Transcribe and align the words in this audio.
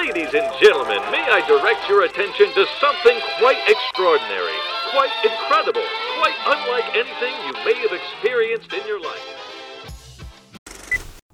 Ladies 0.00 0.32
and 0.32 0.48
gentlemen, 0.58 0.98
may 1.12 1.20
I 1.20 1.42
direct 1.46 1.86
your 1.90 2.04
attention 2.04 2.46
to 2.54 2.64
something 2.80 3.20
quite 3.38 3.58
extraordinary, 3.68 4.58
quite 4.94 5.12
incredible, 5.22 5.84
quite 6.18 6.38
unlike 6.46 6.88
anything 6.94 7.34
you 7.46 7.52
may 7.66 7.76
have 7.84 7.92
experienced 7.92 8.72
in 8.72 8.80
your 8.88 8.98
life. 8.98 9.26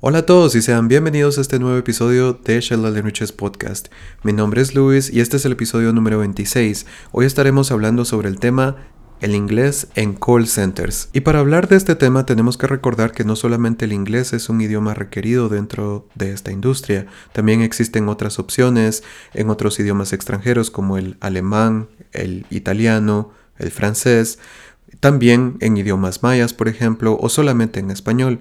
Hola 0.01 0.19
a 0.19 0.27
todos 0.27 0.57
y 0.57 0.63
sean 0.63 0.89
bienvenidos 0.89 1.39
a 1.39 1.43
este 1.43 1.61
nuevo 1.61 1.79
episodio 1.79 2.33
de 2.33 2.61
Sheldon 2.61 3.05
Riches 3.05 3.31
Podcast. 3.31 3.89
Mi 4.25 4.33
nombre 4.33 4.63
es 4.63 4.75
Luis 4.75 5.13
y 5.13 5.21
este 5.21 5.37
es 5.37 5.45
el 5.45 5.53
episodio 5.53 5.93
número 5.93 6.19
26. 6.19 6.87
Hoy 7.13 7.25
estaremos 7.25 7.71
hablando 7.71 8.05
sobre 8.05 8.29
el 8.29 8.41
tema 8.41 8.89
el 9.21 9.35
inglés 9.35 9.89
en 9.95 10.15
call 10.15 10.47
centers. 10.47 11.09
Y 11.13 11.21
para 11.21 11.41
hablar 11.41 11.69
de 11.69 11.77
este 11.77 11.95
tema 11.95 12.27
tenemos 12.27 12.57
que 12.59 12.67
recordar 12.67 13.13
que 13.13 13.25
no 13.25 13.37
solamente 13.37 13.85
el 13.87 13.93
inglés 13.93 14.33
es 14.33 14.49
un 14.49 14.61
idioma 14.61 14.95
requerido 14.95 15.49
dentro 15.49 16.09
de 16.15 16.33
esta 16.33 16.53
industria, 16.53 17.07
también 17.33 17.63
existen 17.63 18.09
otras 18.09 18.39
opciones 18.39 19.03
en 19.35 19.51
otros 19.51 19.79
idiomas 19.79 20.13
extranjeros 20.13 20.71
como 20.71 20.99
el 20.99 21.17
alemán, 21.21 21.89
el 22.13 22.47
italiano, 22.51 23.31
el 23.59 23.71
francés, 23.71 24.39
también 25.01 25.57
en 25.61 25.77
idiomas 25.77 26.23
mayas, 26.23 26.55
por 26.55 26.69
ejemplo, 26.69 27.19
o 27.21 27.29
solamente 27.29 27.81
en 27.81 27.91
español. 27.91 28.41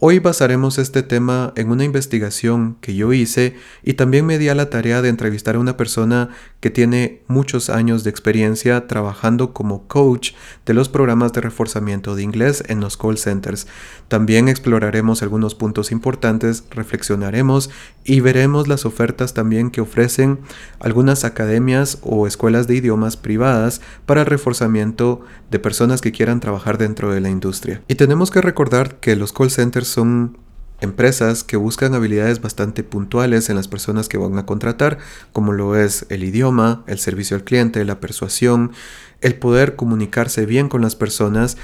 Hoy 0.00 0.20
basaremos 0.20 0.78
este 0.78 1.02
tema 1.02 1.52
en 1.56 1.72
una 1.72 1.82
investigación 1.82 2.76
que 2.80 2.94
yo 2.94 3.12
hice 3.12 3.56
y 3.82 3.94
también 3.94 4.26
me 4.26 4.38
di 4.38 4.48
a 4.48 4.54
la 4.54 4.70
tarea 4.70 5.02
de 5.02 5.08
entrevistar 5.08 5.56
a 5.56 5.58
una 5.58 5.76
persona 5.76 6.28
que 6.60 6.70
tiene 6.70 7.22
muchos 7.26 7.68
años 7.68 8.04
de 8.04 8.10
experiencia 8.10 8.86
trabajando 8.86 9.52
como 9.52 9.88
coach 9.88 10.34
de 10.66 10.74
los 10.74 10.88
programas 10.88 11.32
de 11.32 11.40
reforzamiento 11.40 12.14
de 12.14 12.22
inglés 12.22 12.62
en 12.68 12.78
los 12.78 12.96
call 12.96 13.18
centers. 13.18 13.66
También 14.06 14.48
exploraremos 14.48 15.22
algunos 15.22 15.56
puntos 15.56 15.90
importantes, 15.90 16.62
reflexionaremos 16.70 17.68
y 18.04 18.20
veremos 18.20 18.68
las 18.68 18.86
ofertas 18.86 19.34
también 19.34 19.72
que 19.72 19.80
ofrecen 19.80 20.38
algunas 20.78 21.24
academias 21.24 21.98
o 22.02 22.28
escuelas 22.28 22.68
de 22.68 22.76
idiomas 22.76 23.16
privadas 23.16 23.80
para 24.06 24.20
el 24.20 24.26
reforzamiento 24.28 25.22
de 25.50 25.58
personas 25.58 26.00
que 26.00 26.12
quieran 26.12 26.38
trabajar 26.38 26.78
dentro 26.78 27.12
de 27.12 27.20
la 27.20 27.30
industria. 27.30 27.82
Y 27.88 27.96
tenemos 27.96 28.30
que 28.30 28.42
recordar 28.42 29.00
que 29.00 29.16
los 29.16 29.32
call 29.32 29.50
centers 29.50 29.87
son 29.88 30.38
empresas 30.80 31.42
que 31.42 31.56
buscan 31.56 31.94
habilidades 31.94 32.40
bastante 32.40 32.84
puntuales 32.84 33.50
en 33.50 33.56
las 33.56 33.68
personas 33.68 34.08
que 34.08 34.18
van 34.18 34.38
a 34.38 34.46
contratar, 34.46 34.98
como 35.32 35.52
lo 35.52 35.76
es 35.76 36.06
el 36.08 36.22
idioma, 36.22 36.84
el 36.86 36.98
servicio 36.98 37.36
al 37.36 37.44
cliente, 37.44 37.84
la 37.84 38.00
persuasión, 38.00 38.72
el 39.20 39.34
poder 39.34 39.74
comunicarse 39.74 40.46
bien 40.46 40.68
con 40.68 40.80
las 40.80 40.94
personas 40.94 41.56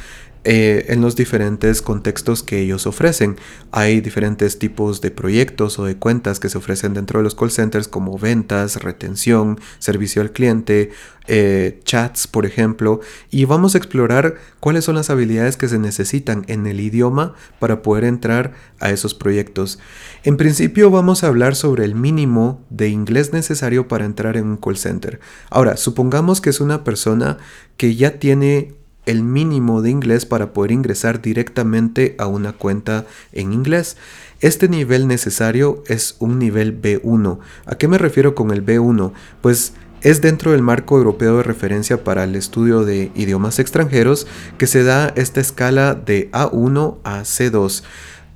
eh, 0.44 0.86
en 0.88 1.00
los 1.00 1.16
diferentes 1.16 1.80
contextos 1.80 2.42
que 2.42 2.60
ellos 2.60 2.86
ofrecen. 2.86 3.36
Hay 3.72 4.02
diferentes 4.02 4.58
tipos 4.58 5.00
de 5.00 5.10
proyectos 5.10 5.78
o 5.78 5.84
de 5.86 5.96
cuentas 5.96 6.38
que 6.38 6.50
se 6.50 6.58
ofrecen 6.58 6.92
dentro 6.92 7.18
de 7.18 7.24
los 7.24 7.34
call 7.34 7.50
centers 7.50 7.88
como 7.88 8.18
ventas, 8.18 8.82
retención, 8.82 9.58
servicio 9.78 10.20
al 10.20 10.32
cliente, 10.32 10.90
eh, 11.26 11.80
chats, 11.84 12.26
por 12.26 12.44
ejemplo, 12.44 13.00
y 13.30 13.46
vamos 13.46 13.74
a 13.74 13.78
explorar 13.78 14.34
cuáles 14.60 14.84
son 14.84 14.96
las 14.96 15.08
habilidades 15.08 15.56
que 15.56 15.68
se 15.68 15.78
necesitan 15.78 16.44
en 16.48 16.66
el 16.66 16.80
idioma 16.80 17.32
para 17.58 17.80
poder 17.80 18.04
entrar 18.04 18.52
a 18.80 18.90
esos 18.90 19.14
proyectos. 19.14 19.78
En 20.24 20.36
principio 20.36 20.90
vamos 20.90 21.24
a 21.24 21.28
hablar 21.28 21.56
sobre 21.56 21.86
el 21.86 21.94
mínimo 21.94 22.62
de 22.68 22.90
inglés 22.90 23.32
necesario 23.32 23.88
para 23.88 24.04
entrar 24.04 24.36
en 24.36 24.44
un 24.44 24.56
call 24.58 24.76
center. 24.76 25.20
Ahora, 25.48 25.78
supongamos 25.78 26.42
que 26.42 26.50
es 26.50 26.60
una 26.60 26.84
persona 26.84 27.38
que 27.78 27.96
ya 27.96 28.18
tiene 28.18 28.74
el 29.06 29.22
mínimo 29.22 29.82
de 29.82 29.90
inglés 29.90 30.26
para 30.26 30.52
poder 30.52 30.72
ingresar 30.72 31.20
directamente 31.20 32.14
a 32.18 32.26
una 32.26 32.52
cuenta 32.52 33.06
en 33.32 33.52
inglés. 33.52 33.96
Este 34.40 34.68
nivel 34.68 35.06
necesario 35.06 35.82
es 35.86 36.16
un 36.18 36.38
nivel 36.38 36.80
B1. 36.80 37.38
¿A 37.66 37.76
qué 37.76 37.88
me 37.88 37.98
refiero 37.98 38.34
con 38.34 38.50
el 38.50 38.64
B1? 38.64 39.12
Pues 39.40 39.74
es 40.04 40.20
dentro 40.20 40.52
del 40.52 40.60
marco 40.60 40.98
europeo 40.98 41.38
de 41.38 41.42
referencia 41.42 42.04
para 42.04 42.24
el 42.24 42.36
estudio 42.36 42.84
de 42.84 43.10
idiomas 43.14 43.58
extranjeros 43.58 44.26
que 44.58 44.66
se 44.66 44.84
da 44.84 45.10
esta 45.16 45.40
escala 45.40 45.94
de 45.94 46.30
A1 46.32 46.98
a 47.04 47.20
C2. 47.20 47.82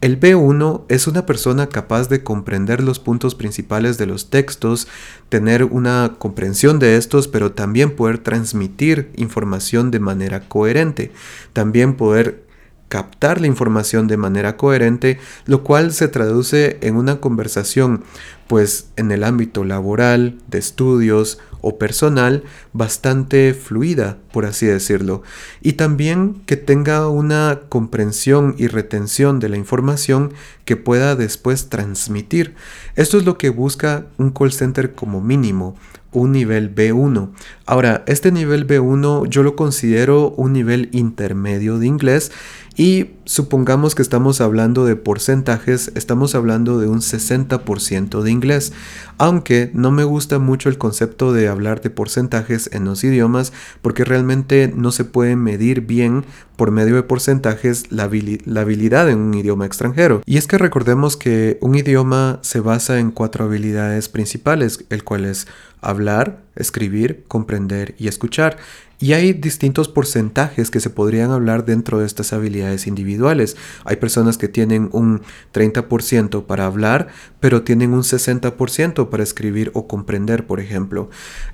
El 0.00 0.20
B1 0.20 0.84
es 0.88 1.09
una 1.09 1.26
persona 1.26 1.69
capaz 1.69 2.09
de 2.09 2.22
comprender 2.22 2.84
los 2.84 3.00
puntos 3.00 3.34
principales 3.34 3.98
de 3.98 4.06
los 4.06 4.31
textos, 4.31 4.86
tener 5.28 5.64
una 5.64 6.14
comprensión 6.19 6.78
de 6.78 6.97
estos, 6.97 7.26
pero 7.26 7.50
también 7.50 7.97
poder 7.97 8.19
transmitir 8.19 9.10
información 9.16 9.91
de 9.91 9.98
manera 9.98 10.48
coherente, 10.48 11.10
también 11.53 11.97
poder 11.97 12.47
captar 12.88 13.41
la 13.41 13.47
información 13.47 14.06
de 14.06 14.16
manera 14.16 14.56
coherente, 14.56 15.19
lo 15.47 15.62
cual 15.62 15.93
se 15.93 16.09
traduce 16.09 16.78
en 16.81 16.97
una 16.97 17.21
conversación, 17.21 18.04
pues 18.47 18.88
en 18.97 19.12
el 19.12 19.25
ámbito 19.25 19.65
laboral, 19.65 20.38
de 20.49 20.59
estudios 20.59 21.38
o 21.60 21.76
personal 21.76 22.44
bastante 22.72 23.53
fluida, 23.53 24.16
por 24.32 24.47
así 24.47 24.66
decirlo, 24.66 25.22
y 25.60 25.75
también 25.75 26.41
que 26.47 26.56
tenga 26.56 27.09
una 27.09 27.60
comprensión 27.69 28.54
y 28.59 28.69
retención 28.69 29.38
de 29.41 29.49
la 29.49 29.56
información 29.56 30.32
que 30.65 30.76
pueda 30.76 31.16
después 31.16 31.69
transmitir. 31.69 32.55
Esto 32.97 33.19
es 33.19 33.25
lo 33.25 33.37
que 33.38 33.50
busca 33.50 34.06
un 34.16 34.31
call 34.31 34.53
center 34.53 34.94
como 34.94 35.20
mínimo, 35.20 35.76
un 36.12 36.32
nivel 36.32 36.75
B1. 36.75 37.31
Ahora, 37.66 38.03
este 38.06 38.32
nivel 38.32 38.66
B1 38.66 39.28
yo 39.28 39.43
lo 39.43 39.56
considero 39.56 40.31
un 40.31 40.53
nivel 40.53 40.88
intermedio 40.93 41.78
de 41.78 41.87
inglés 41.87 42.32
y 42.78 43.11
supongamos 43.25 43.97
que 43.97 44.03
estamos 44.03 44.41
hablando 44.41 44.87
de 44.87 44.94
porcentajes, 44.94 45.91
estamos 45.97 46.37
hablando 46.37 46.78
de 46.78 46.87
un 46.87 47.00
60% 47.00 48.22
de 48.22 48.31
inglés. 48.31 48.72
Aunque 49.19 49.72
no 49.75 49.91
me 49.91 50.05
gusta 50.05 50.39
mucho 50.39 50.69
el 50.69 50.78
concepto 50.78 51.33
de 51.33 51.49
hablar 51.49 51.81
de 51.81 51.91
porcentajes 51.91 52.71
en 52.72 52.84
los 52.84 53.03
idiomas 53.03 53.53
porque 53.83 54.05
realmente 54.05 54.72
no 54.72 54.93
se 54.93 55.05
puede 55.05 55.34
medir 55.34 55.81
bien 55.81 56.25
por 56.55 56.71
medio 56.71 56.94
de 56.94 57.03
porcentajes 57.03 57.91
la, 57.91 58.09
la 58.44 58.61
habilidad 58.61 59.11
en 59.11 59.19
un 59.19 59.34
idioma 59.34 59.67
extranjero. 59.67 60.22
Y 60.25 60.37
es 60.37 60.47
que 60.47 60.56
recordemos 60.56 61.17
que 61.17 61.59
un 61.61 61.75
idioma 61.75 62.38
se 62.43 62.61
basa 62.61 63.00
en 63.00 63.11
cuatro 63.11 63.47
habilidades 63.47 64.09
principales, 64.09 64.84
el 64.88 65.03
cual 65.03 65.25
es 65.25 65.49
hablar, 65.81 66.43
escribir, 66.55 67.25
comprender 67.27 67.97
y 67.99 68.06
escuchar. 68.06 68.56
Y 69.00 69.12
hay 69.12 69.32
distintos 69.32 69.86
porcentajes 69.86 70.72
que 70.72 70.81
se 70.81 70.91
podrían 70.91 71.31
hablar 71.31 71.64
dentro 71.64 72.00
de 72.00 72.06
estas 72.06 72.32
habilidades 72.32 72.88
individuales. 72.88 73.56
Hay 73.84 73.97
personas 73.97 74.38
que 74.38 74.48
tienen 74.48 74.88
un 74.92 75.22
30% 75.54 76.47
para 76.47 76.66
hablar, 76.66 77.06
pero 77.38 77.62
tienen 77.62 77.94
un 77.94 78.03
60% 78.03 79.08
para 79.08 79.22
escribir 79.22 79.70
o 79.75 79.87
comprender, 79.87 80.47
por 80.47 80.58
ejemplo. 80.58 81.10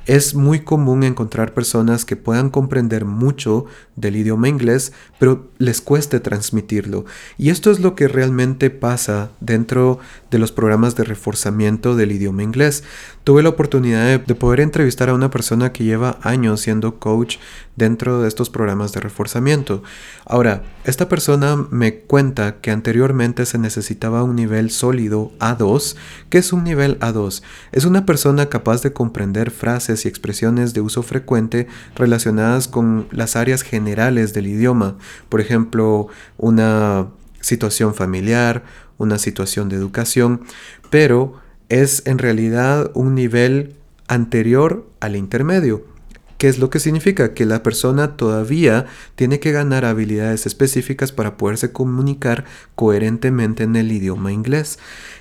Es 0.06 0.34
muy 0.34 0.60
común 0.60 1.02
encontrar 1.02 1.52
personas 1.52 2.06
que 2.06 2.16
puedan 2.16 2.48
comprender 2.48 3.04
mucho 3.04 3.66
del 3.94 4.16
idioma 4.16 4.48
inglés, 4.48 4.92
pero 5.18 5.50
les 5.58 5.82
cueste 5.82 6.20
transmitirlo. 6.20 7.04
Y 7.36 7.50
esto 7.50 7.70
es 7.70 7.80
lo 7.80 7.94
que 7.94 8.08
realmente 8.08 8.70
pasa 8.70 9.30
dentro 9.40 9.98
de 10.30 10.38
los 10.38 10.50
programas 10.50 10.96
de 10.96 11.04
reforzamiento 11.04 11.94
del 11.94 12.12
idioma 12.12 12.42
inglés. 12.42 12.84
Tuve 13.22 13.42
la 13.42 13.50
oportunidad 13.50 14.18
de, 14.18 14.34
poder 14.34 14.60
entrevistar 14.60 15.08
a 15.08 15.14
una 15.14 15.30
persona 15.30 15.72
que 15.72 15.84
lleva 15.84 16.18
años 16.22 16.60
siendo 16.60 16.98
coach 16.98 17.33
dentro 17.76 18.22
de 18.22 18.28
estos 18.28 18.50
programas 18.50 18.92
de 18.92 19.00
reforzamiento. 19.00 19.82
Ahora, 20.24 20.62
esta 20.84 21.08
persona 21.08 21.56
me 21.70 21.96
cuenta 21.96 22.60
que 22.60 22.70
anteriormente 22.70 23.46
se 23.46 23.58
necesitaba 23.58 24.22
un 24.22 24.36
nivel 24.36 24.70
sólido 24.70 25.32
A2. 25.40 25.96
¿Qué 26.28 26.38
es 26.38 26.52
un 26.52 26.64
nivel 26.64 26.98
A2? 27.00 27.42
Es 27.72 27.84
una 27.84 28.06
persona 28.06 28.46
capaz 28.46 28.82
de 28.82 28.92
comprender 28.92 29.50
frases 29.50 30.04
y 30.04 30.08
expresiones 30.08 30.74
de 30.74 30.80
uso 30.80 31.02
frecuente 31.02 31.66
relacionadas 31.96 32.68
con 32.68 33.06
las 33.10 33.36
áreas 33.36 33.62
generales 33.62 34.34
del 34.34 34.46
idioma. 34.46 34.96
Por 35.28 35.40
ejemplo, 35.40 36.08
una 36.36 37.08
situación 37.40 37.94
familiar, 37.94 38.64
una 38.98 39.18
situación 39.18 39.68
de 39.68 39.76
educación, 39.76 40.42
pero 40.90 41.40
es 41.68 42.06
en 42.06 42.18
realidad 42.18 42.90
un 42.94 43.14
nivel 43.14 43.76
anterior 44.08 44.86
al 45.00 45.16
intermedio. 45.16 45.93
¿Qué 46.38 46.48
es 46.48 46.58
lo 46.58 46.70
que 46.70 46.80
significa? 46.80 47.34
Que 47.34 47.46
la 47.46 47.62
persona 47.62 48.16
todavía 48.16 48.86
tiene 49.14 49.40
que 49.40 49.52
ganar 49.52 49.84
habilidades 49.84 50.46
específicas 50.46 51.12
para 51.12 51.36
poderse 51.36 51.72
comunicar 51.72 52.44
coherentemente 52.74 53.64
en 53.64 53.76
el 53.76 53.92
idioma 53.92 54.32
inglés. 54.32 54.78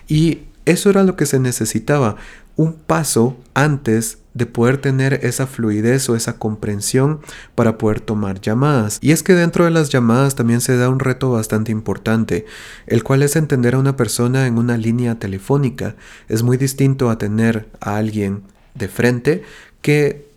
Y 0.07 0.41
eso 0.65 0.89
era 0.89 1.03
lo 1.03 1.15
que 1.15 1.25
se 1.25 1.39
necesitaba, 1.39 2.15
un 2.55 2.73
paso 2.73 3.37
antes 3.53 4.19
de 4.33 4.45
poder 4.45 4.77
tener 4.77 5.19
esa 5.23 5.45
fluidez 5.45 6.09
o 6.09 6.15
esa 6.15 6.37
comprensión 6.37 7.19
para 7.55 7.77
poder 7.77 7.99
tomar 7.99 8.41
llamadas. 8.41 8.97
Y 9.01 9.11
es 9.11 9.21
que 9.21 9.33
dentro 9.33 9.65
de 9.65 9.71
las 9.71 9.89
llamadas 9.89 10.35
también 10.35 10.61
se 10.61 10.75
da 10.75 10.89
un 10.89 10.99
reto 10.99 11.31
bastante 11.31 11.71
importante, 11.71 12.45
el 12.87 13.03
cual 13.03 13.21
es 13.21 13.35
entender 13.35 13.75
a 13.75 13.79
una 13.79 13.95
persona 13.95 14.47
en 14.47 14.57
una 14.57 14.77
línea 14.77 15.19
telefónica. 15.19 15.95
Es 16.29 16.41
muy 16.41 16.57
distinto 16.57 17.09
a 17.09 17.17
tener 17.17 17.69
a 17.79 17.97
alguien 17.97 18.43
de 18.73 18.87
frente 18.87 19.43
que 19.81 20.32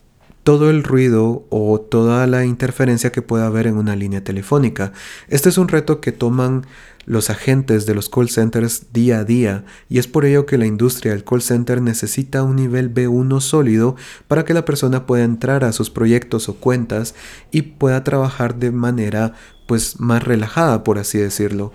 todo 0.46 0.70
el 0.70 0.84
ruido 0.84 1.44
o 1.50 1.80
toda 1.80 2.24
la 2.28 2.44
interferencia 2.44 3.10
que 3.10 3.20
pueda 3.20 3.46
haber 3.46 3.66
en 3.66 3.76
una 3.76 3.96
línea 3.96 4.22
telefónica. 4.22 4.92
Este 5.26 5.48
es 5.48 5.58
un 5.58 5.66
reto 5.66 6.00
que 6.00 6.12
toman 6.12 6.64
los 7.04 7.30
agentes 7.30 7.84
de 7.84 7.96
los 7.96 8.08
call 8.08 8.28
centers 8.28 8.92
día 8.92 9.18
a 9.18 9.24
día 9.24 9.64
y 9.88 9.98
es 9.98 10.06
por 10.06 10.24
ello 10.24 10.46
que 10.46 10.56
la 10.56 10.66
industria 10.66 11.10
del 11.10 11.24
call 11.24 11.42
center 11.42 11.82
necesita 11.82 12.44
un 12.44 12.54
nivel 12.54 12.94
B1 12.94 13.40
sólido 13.40 13.96
para 14.28 14.44
que 14.44 14.54
la 14.54 14.64
persona 14.64 15.04
pueda 15.04 15.24
entrar 15.24 15.64
a 15.64 15.72
sus 15.72 15.90
proyectos 15.90 16.48
o 16.48 16.54
cuentas 16.54 17.16
y 17.50 17.62
pueda 17.62 18.04
trabajar 18.04 18.54
de 18.54 18.70
manera 18.70 19.32
pues 19.66 19.98
más 19.98 20.22
relajada 20.22 20.84
por 20.84 20.98
así 20.98 21.18
decirlo 21.18 21.72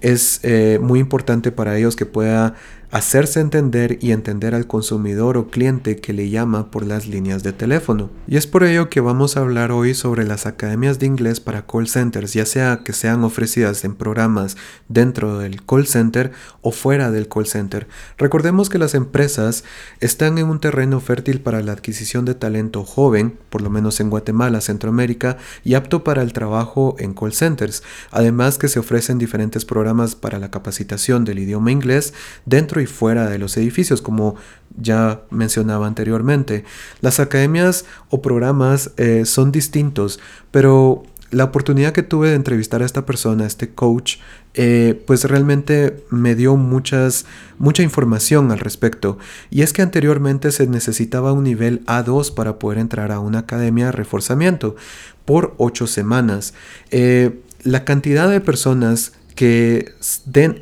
es 0.00 0.40
eh, 0.44 0.78
muy 0.80 0.98
importante 0.98 1.52
para 1.52 1.76
ellos 1.76 1.94
que 1.94 2.06
pueda 2.06 2.54
hacerse 2.94 3.40
entender 3.40 3.98
y 4.00 4.12
entender 4.12 4.54
al 4.54 4.68
consumidor 4.68 5.36
o 5.36 5.48
cliente 5.48 5.96
que 5.96 6.12
le 6.12 6.30
llama 6.30 6.70
por 6.70 6.86
las 6.86 7.08
líneas 7.08 7.42
de 7.42 7.52
teléfono. 7.52 8.08
Y 8.28 8.36
es 8.36 8.46
por 8.46 8.62
ello 8.62 8.88
que 8.88 9.00
vamos 9.00 9.36
a 9.36 9.40
hablar 9.40 9.72
hoy 9.72 9.94
sobre 9.94 10.24
las 10.24 10.46
academias 10.46 11.00
de 11.00 11.06
inglés 11.06 11.40
para 11.40 11.66
call 11.66 11.88
centers, 11.88 12.34
ya 12.34 12.46
sea 12.46 12.82
que 12.84 12.92
sean 12.92 13.24
ofrecidas 13.24 13.84
en 13.84 13.96
programas 13.96 14.56
dentro 14.88 15.40
del 15.40 15.60
call 15.66 15.88
center 15.88 16.30
o 16.62 16.70
fuera 16.70 17.10
del 17.10 17.26
call 17.26 17.48
center. 17.48 17.88
Recordemos 18.16 18.70
que 18.70 18.78
las 18.78 18.94
empresas 18.94 19.64
están 19.98 20.38
en 20.38 20.46
un 20.46 20.60
terreno 20.60 21.00
fértil 21.00 21.40
para 21.40 21.62
la 21.62 21.72
adquisición 21.72 22.24
de 22.24 22.36
talento 22.36 22.84
joven, 22.84 23.36
por 23.50 23.60
lo 23.60 23.70
menos 23.70 23.98
en 23.98 24.08
Guatemala, 24.08 24.60
Centroamérica, 24.60 25.36
y 25.64 25.74
apto 25.74 26.04
para 26.04 26.22
el 26.22 26.32
trabajo 26.32 26.94
en 27.00 27.12
call 27.12 27.32
centers. 27.32 27.82
Además 28.12 28.56
que 28.56 28.68
se 28.68 28.78
ofrecen 28.78 29.18
diferentes 29.18 29.64
programas 29.64 30.14
para 30.14 30.38
la 30.38 30.52
capacitación 30.52 31.24
del 31.24 31.40
idioma 31.40 31.72
inglés 31.72 32.14
dentro 32.46 32.83
fuera 32.86 33.28
de 33.28 33.38
los 33.38 33.56
edificios, 33.56 34.02
como 34.02 34.36
ya 34.76 35.22
mencionaba 35.30 35.86
anteriormente. 35.86 36.64
Las 37.00 37.20
academias 37.20 37.84
o 38.10 38.22
programas 38.22 38.90
eh, 38.96 39.24
son 39.24 39.52
distintos, 39.52 40.20
pero 40.50 41.04
la 41.34 41.44
oportunidad 41.44 41.92
que 41.92 42.02
tuve 42.02 42.28
de 42.28 42.36
entrevistar 42.36 42.82
a 42.82 42.86
esta 42.86 43.04
persona, 43.04 43.46
este 43.46 43.70
coach, 43.74 44.18
eh, 44.54 45.02
pues 45.06 45.24
realmente 45.24 46.04
me 46.10 46.36
dio 46.36 46.56
muchas, 46.56 47.26
mucha 47.58 47.82
información 47.82 48.52
al 48.52 48.60
respecto. 48.60 49.18
Y 49.50 49.62
es 49.62 49.72
que 49.72 49.82
anteriormente 49.82 50.52
se 50.52 50.68
necesitaba 50.68 51.32
un 51.32 51.44
nivel 51.44 51.84
A2 51.86 52.32
para 52.32 52.58
poder 52.58 52.78
entrar 52.78 53.10
a 53.10 53.18
una 53.18 53.40
academia 53.40 53.86
de 53.86 53.92
reforzamiento 53.92 54.76
por 55.24 55.54
ocho 55.58 55.86
semanas. 55.88 56.54
Eh, 56.90 57.40
la 57.64 57.84
cantidad 57.84 58.28
de 58.28 58.40
personas 58.40 59.12
que 59.34 59.92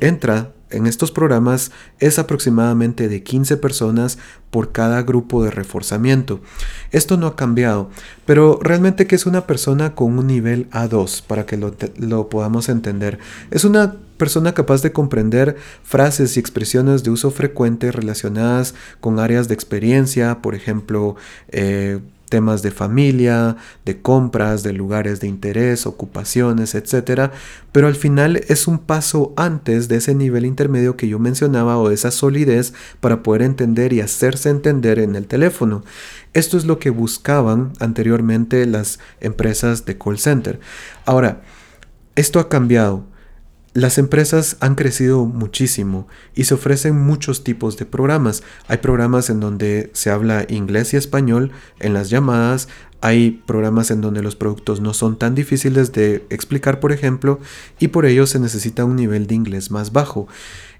entra 0.01 0.53
en 0.73 0.87
estos 0.87 1.11
programas 1.11 1.71
es 1.99 2.19
aproximadamente 2.19 3.07
de 3.07 3.23
15 3.23 3.57
personas 3.57 4.17
por 4.49 4.71
cada 4.71 5.01
grupo 5.01 5.43
de 5.43 5.51
reforzamiento. 5.51 6.41
Esto 6.91 7.17
no 7.17 7.27
ha 7.27 7.35
cambiado, 7.35 7.89
pero 8.25 8.59
realmente 8.61 9.07
que 9.07 9.15
es 9.15 9.25
una 9.25 9.47
persona 9.47 9.95
con 9.95 10.17
un 10.17 10.27
nivel 10.27 10.69
A2 10.71 11.23
para 11.23 11.45
que 11.45 11.57
lo, 11.57 12.29
podamos 12.29 12.69
entender. 12.69 13.19
Es 13.51 13.63
una 13.63 13.95
persona 14.17 14.53
capaz 14.53 14.81
de 14.81 14.91
comprender 14.91 15.57
frases 15.83 16.37
y 16.37 16.39
expresiones 16.39 17.03
de 17.03 17.11
uso 17.11 17.31
frecuente 17.31 17.91
relacionadas 17.91 18.75
con 18.99 19.19
áreas 19.19 19.47
de 19.47 19.53
experiencia, 19.53 20.41
por 20.41 20.55
ejemplo, 20.55 21.15
eh, 21.49 21.99
temas 22.33 22.63
de 22.63 22.71
familia, 22.71 23.57
de 23.85 24.01
compras, 24.01 24.63
de 24.63 24.73
lugares 24.73 25.19
de 25.19 25.27
interés, 25.27 25.85
ocupaciones, 25.85 26.73
etc. 26.73 27.29
Pero 27.71 27.85
al 27.85 27.93
final 27.93 28.37
es 28.47 28.67
un 28.67 28.79
paso 28.79 29.33
antes 29.37 29.87
de 29.87 29.97
ese 29.97 30.15
nivel 30.15 30.43
intermedio 30.43 30.97
que 30.97 31.07
yo 31.07 31.19
mencionaba 31.19 31.77
o 31.77 31.89
de 31.89 31.93
esa 31.93 32.09
solidez 32.09 32.73
para 33.01 33.21
poder 33.21 33.43
entender 33.43 33.93
y 33.93 34.01
hacerse 34.01 34.49
entender 34.49 34.97
en 34.97 35.15
el 35.15 35.27
teléfono. 35.27 35.83
Esto 36.33 36.57
es 36.57 36.65
lo 36.65 36.79
que 36.79 36.89
buscaban 36.89 37.73
anteriormente 37.79 38.65
las 38.65 38.97
empresas 39.21 39.85
de 39.85 39.99
call 39.99 40.17
center. 40.17 40.59
Ahora, 41.05 41.43
esto 42.15 42.39
ha 42.39 42.49
cambiado. 42.49 43.12
Las 43.73 43.97
empresas 43.97 44.57
han 44.59 44.75
crecido 44.75 45.25
muchísimo 45.25 46.07
y 46.35 46.43
se 46.43 46.53
ofrecen 46.53 46.95
muchos 46.95 47.43
tipos 47.43 47.75
de 47.75 47.87
programas. 47.87 48.43
Hay 48.67 48.77
programas 48.77 49.31
en 49.31 49.39
donde 49.39 49.89
se 49.93 50.11
habla 50.11 50.45
inglés 50.47 50.93
y 50.93 50.97
español 50.97 51.51
en 51.79 51.95
las 51.95 52.11
llamadas. 52.11 52.67
Hay 53.01 53.41
programas 53.47 53.89
en 53.89 54.01
donde 54.01 54.21
los 54.21 54.35
productos 54.35 54.79
no 54.79 54.93
son 54.93 55.17
tan 55.17 55.33
difíciles 55.33 55.91
de 55.91 56.23
explicar, 56.29 56.79
por 56.79 56.91
ejemplo, 56.91 57.39
y 57.79 57.87
por 57.87 58.05
ello 58.05 58.27
se 58.27 58.39
necesita 58.39 58.85
un 58.85 58.95
nivel 58.95 59.25
de 59.25 59.35
inglés 59.35 59.71
más 59.71 59.91
bajo. 59.91 60.27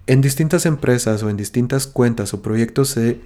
En 0.06 0.22
distintas 0.22 0.68
empresas 0.68 1.24
o 1.24 1.32
en 1.32 1.38
distintas 1.38 1.88
cuentas 1.88 2.36
o 2.36 2.44
proyectos 2.44 2.90
se 2.90 3.20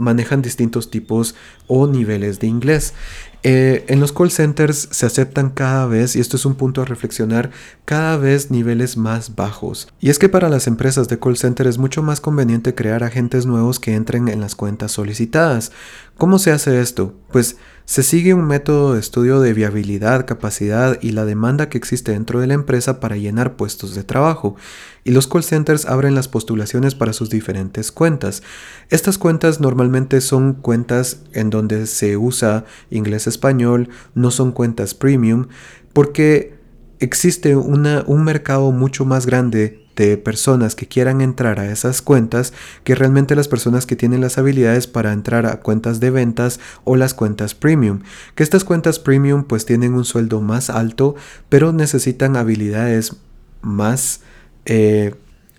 manejan 0.00 0.42
distintos 0.42 0.90
tipos 0.90 1.34
o 1.66 1.86
niveles 1.86 2.40
de 2.40 2.48
inglés. 2.48 2.94
Eh, 3.42 3.86
en 3.88 4.00
los 4.00 4.12
call 4.12 4.30
centers 4.30 4.88
se 4.90 5.06
aceptan 5.06 5.50
cada 5.50 5.86
vez, 5.86 6.14
y 6.14 6.20
esto 6.20 6.36
es 6.36 6.44
un 6.44 6.56
punto 6.56 6.82
a 6.82 6.84
reflexionar, 6.84 7.50
cada 7.84 8.16
vez 8.16 8.50
niveles 8.50 8.96
más 8.96 9.34
bajos. 9.34 9.88
Y 9.98 10.10
es 10.10 10.18
que 10.18 10.28
para 10.28 10.48
las 10.48 10.66
empresas 10.66 11.08
de 11.08 11.18
call 11.18 11.36
center 11.36 11.66
es 11.66 11.78
mucho 11.78 12.02
más 12.02 12.20
conveniente 12.20 12.74
crear 12.74 13.02
agentes 13.02 13.46
nuevos 13.46 13.80
que 13.80 13.94
entren 13.94 14.28
en 14.28 14.40
las 14.40 14.54
cuentas 14.54 14.92
solicitadas. 14.92 15.72
¿Cómo 16.18 16.38
se 16.38 16.50
hace 16.50 16.80
esto? 16.80 17.14
Pues 17.32 17.56
se 17.90 18.04
sigue 18.04 18.34
un 18.34 18.46
método 18.46 18.94
de 18.94 19.00
estudio 19.00 19.40
de 19.40 19.52
viabilidad, 19.52 20.24
capacidad 20.24 20.96
y 21.02 21.10
la 21.10 21.24
demanda 21.24 21.68
que 21.68 21.76
existe 21.76 22.12
dentro 22.12 22.38
de 22.38 22.46
la 22.46 22.54
empresa 22.54 23.00
para 23.00 23.16
llenar 23.16 23.56
puestos 23.56 23.96
de 23.96 24.04
trabajo, 24.04 24.54
y 25.02 25.10
los 25.10 25.26
call 25.26 25.42
centers 25.42 25.86
abren 25.86 26.14
las 26.14 26.28
postulaciones 26.28 26.94
para 26.94 27.12
sus 27.12 27.30
diferentes 27.30 27.90
cuentas. 27.90 28.44
Estas 28.90 29.18
cuentas 29.18 29.58
normalmente 29.58 30.20
son 30.20 30.52
cuentas 30.52 31.22
en 31.32 31.50
donde 31.50 31.88
se 31.88 32.16
usa 32.16 32.64
inglés-español, 32.90 33.88
no 34.14 34.30
son 34.30 34.52
cuentas 34.52 34.94
premium, 34.94 35.48
porque 35.92 36.59
existe 37.00 37.56
un 37.56 38.24
mercado 38.24 38.70
mucho 38.72 39.04
más 39.04 39.26
grande 39.26 39.80
de 39.96 40.16
personas 40.16 40.74
que 40.74 40.86
quieran 40.86 41.20
entrar 41.20 41.60
a 41.60 41.70
esas 41.70 42.00
cuentas 42.00 42.52
que 42.84 42.94
realmente 42.94 43.36
las 43.36 43.48
personas 43.48 43.84
que 43.84 43.96
tienen 43.96 44.20
las 44.20 44.38
habilidades 44.38 44.86
para 44.86 45.12
entrar 45.12 45.46
a 45.46 45.60
cuentas 45.60 46.00
de 46.00 46.10
ventas 46.10 46.60
o 46.84 46.96
las 46.96 47.12
cuentas 47.12 47.54
premium. 47.54 48.00
Que 48.34 48.42
estas 48.42 48.64
cuentas 48.64 48.98
premium 48.98 49.44
pues 49.44 49.66
tienen 49.66 49.94
un 49.94 50.04
sueldo 50.04 50.40
más 50.40 50.70
alto 50.70 51.16
pero 51.48 51.72
necesitan 51.72 52.36
habilidades 52.36 53.16
más 53.62 54.20
eh, 54.64 55.14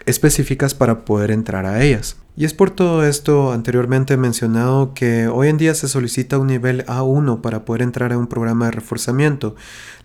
específicas 0.06 0.74
para 0.74 1.06
poder 1.06 1.32
entrar 1.32 1.66
a 1.66 1.84
ellas. 1.84 2.18
Y 2.42 2.46
es 2.46 2.56
por 2.56 2.72
todo 2.72 3.06
esto 3.06 3.52
anteriormente 3.52 4.18
mencionado 4.18 4.96
que 4.96 5.28
hoy 5.28 5.50
en 5.50 5.60
día 5.60 5.76
se 5.76 5.88
solicita 5.88 6.40
un 6.40 6.48
nivel 6.48 6.84
A1 6.88 7.40
para 7.40 7.66
poder 7.66 7.84
entrar 7.84 8.12
a 8.12 8.18
un 8.18 8.26
programa 8.26 8.66
de 8.66 8.72
reforzamiento. 8.72 9.56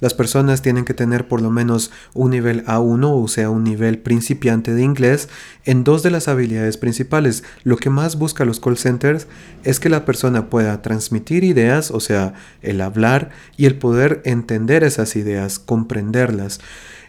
Las 0.00 0.12
personas 0.12 0.61
tienen 0.61 0.85
que 0.85 0.93
tener 0.93 1.29
por 1.29 1.41
lo 1.41 1.50
menos 1.50 1.91
un 2.12 2.33
nivel 2.33 2.62
A1, 2.67 3.25
o 3.25 3.27
sea, 3.29 3.49
un 3.49 3.65
nivel 3.65 4.00
principiante 4.00 4.75
de 4.75 4.83
inglés, 4.83 5.31
en 5.65 5.82
dos 5.82 6.03
de 6.03 6.10
las 6.10 6.29
habilidades 6.29 6.77
principales. 6.77 7.43
Lo 7.65 7.79
que 7.79 7.89
más 7.89 8.19
busca 8.19 8.44
los 8.44 8.60
call 8.60 8.77
centers 8.77 9.29
es 9.65 9.81
que 9.81 9.89
la 9.89 10.05
persona 10.05 10.51
pueda 10.51 10.82
transmitir 10.82 11.43
ideas, 11.43 11.91
o 11.91 12.01
sea, 12.01 12.34
el 12.60 12.82
hablar 12.82 13.31
y 13.56 13.65
el 13.65 13.79
poder 13.79 14.20
entender 14.27 14.84
esas 14.84 15.17
ideas, 15.17 15.58
comprenderlas. 15.58 16.60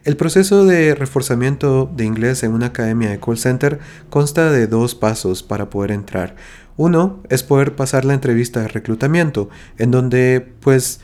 El 0.07 0.15
proceso 0.15 0.63
de 0.63 0.95
reforzamiento 0.95 1.91
de 1.93 2.05
inglés 2.05 2.41
en 2.43 2.53
una 2.53 2.67
academia 2.67 3.09
de 3.09 3.19
call 3.19 3.37
center 3.37 3.79
consta 4.09 4.49
de 4.49 4.65
dos 4.65 4.95
pasos 4.95 5.43
para 5.43 5.69
poder 5.69 5.91
entrar. 5.91 6.37
Uno 6.77 7.21
es 7.27 7.43
poder 7.43 7.75
pasar 7.75 8.05
la 8.05 8.13
entrevista 8.13 8.61
de 8.61 8.69
reclutamiento, 8.69 9.49
en 9.77 9.91
donde 9.91 10.53
pues 10.61 11.01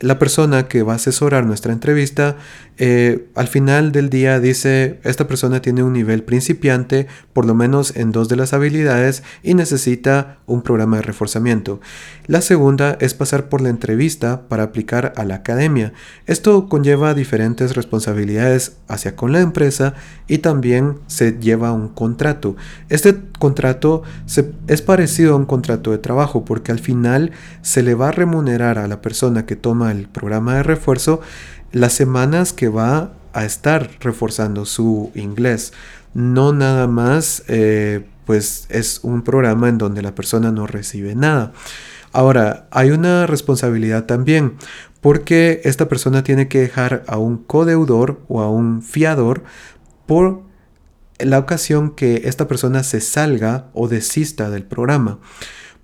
la 0.00 0.18
persona 0.18 0.68
que 0.68 0.82
va 0.82 0.94
a 0.94 0.96
asesorar 0.96 1.46
nuestra 1.46 1.72
entrevista 1.72 2.36
eh, 2.76 3.28
al 3.36 3.46
final 3.46 3.92
del 3.92 4.10
día 4.10 4.40
dice 4.40 4.98
esta 5.04 5.28
persona 5.28 5.62
tiene 5.62 5.84
un 5.84 5.92
nivel 5.92 6.24
principiante 6.24 7.06
por 7.32 7.44
lo 7.46 7.54
menos 7.54 7.94
en 7.94 8.10
dos 8.10 8.28
de 8.28 8.34
las 8.34 8.52
habilidades 8.52 9.22
y 9.44 9.54
necesita 9.54 10.38
un 10.46 10.62
programa 10.62 10.96
de 10.96 11.02
reforzamiento. 11.02 11.80
La 12.26 12.40
segunda 12.40 12.96
es 13.00 13.14
pasar 13.14 13.48
por 13.48 13.60
la 13.60 13.68
entrevista 13.68 14.48
para 14.48 14.64
aplicar 14.64 15.12
a 15.16 15.24
la 15.24 15.36
academia. 15.36 15.92
Esto 16.26 16.68
conlleva 16.68 17.14
diferentes 17.14 17.76
responsabilidades 17.76 18.76
hacia 18.88 19.14
con 19.14 19.30
la 19.30 19.40
empresa 19.40 19.94
y 20.26 20.38
también 20.38 20.98
se 21.06 21.38
lleva 21.38 21.72
un 21.72 21.88
contrato. 21.88 22.56
Este 22.88 23.14
contrato 23.38 24.02
es 24.66 24.82
parecido 24.82 25.34
a 25.34 25.36
un 25.36 25.46
contrato 25.46 25.92
de 25.92 25.98
trabajo 25.98 26.44
porque 26.44 26.72
al 26.72 26.80
final 26.80 27.30
se 27.62 27.82
le 27.82 27.94
va 27.94 28.08
a 28.08 28.12
remunerar 28.12 28.78
a 28.78 28.88
la 28.88 29.00
persona 29.00 29.46
que 29.46 29.54
toma 29.54 29.83
el 29.90 30.08
programa 30.08 30.56
de 30.56 30.62
refuerzo 30.62 31.20
las 31.72 31.92
semanas 31.92 32.52
que 32.52 32.68
va 32.68 33.12
a 33.32 33.44
estar 33.44 33.90
reforzando 34.00 34.64
su 34.64 35.10
inglés. 35.14 35.72
No 36.14 36.52
nada 36.52 36.86
más, 36.86 37.42
eh, 37.48 38.06
pues 38.24 38.66
es 38.68 39.00
un 39.02 39.22
programa 39.22 39.68
en 39.68 39.78
donde 39.78 40.02
la 40.02 40.14
persona 40.14 40.52
no 40.52 40.66
recibe 40.66 41.14
nada. 41.14 41.52
Ahora, 42.12 42.68
hay 42.70 42.92
una 42.92 43.26
responsabilidad 43.26 44.04
también, 44.04 44.54
porque 45.00 45.60
esta 45.64 45.88
persona 45.88 46.22
tiene 46.22 46.46
que 46.46 46.60
dejar 46.60 47.02
a 47.08 47.18
un 47.18 47.38
codeudor 47.38 48.22
o 48.28 48.40
a 48.40 48.48
un 48.48 48.82
fiador 48.82 49.42
por 50.06 50.42
la 51.18 51.38
ocasión 51.38 51.90
que 51.90 52.22
esta 52.24 52.46
persona 52.46 52.84
se 52.84 53.00
salga 53.00 53.66
o 53.74 53.88
desista 53.88 54.50
del 54.50 54.62
programa. 54.62 55.18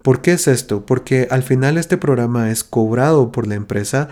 ¿Por 0.02 0.23
qué 0.23 0.33
es 0.33 0.49
esto? 0.49 0.87
Porque 0.87 1.28
al 1.30 1.42
final 1.42 1.76
este 1.76 1.97
programa 1.99 2.50
es 2.50 2.64
cobrado 2.64 3.33
por 3.33 3.47
la 3.47 3.54
empresa 3.54 4.09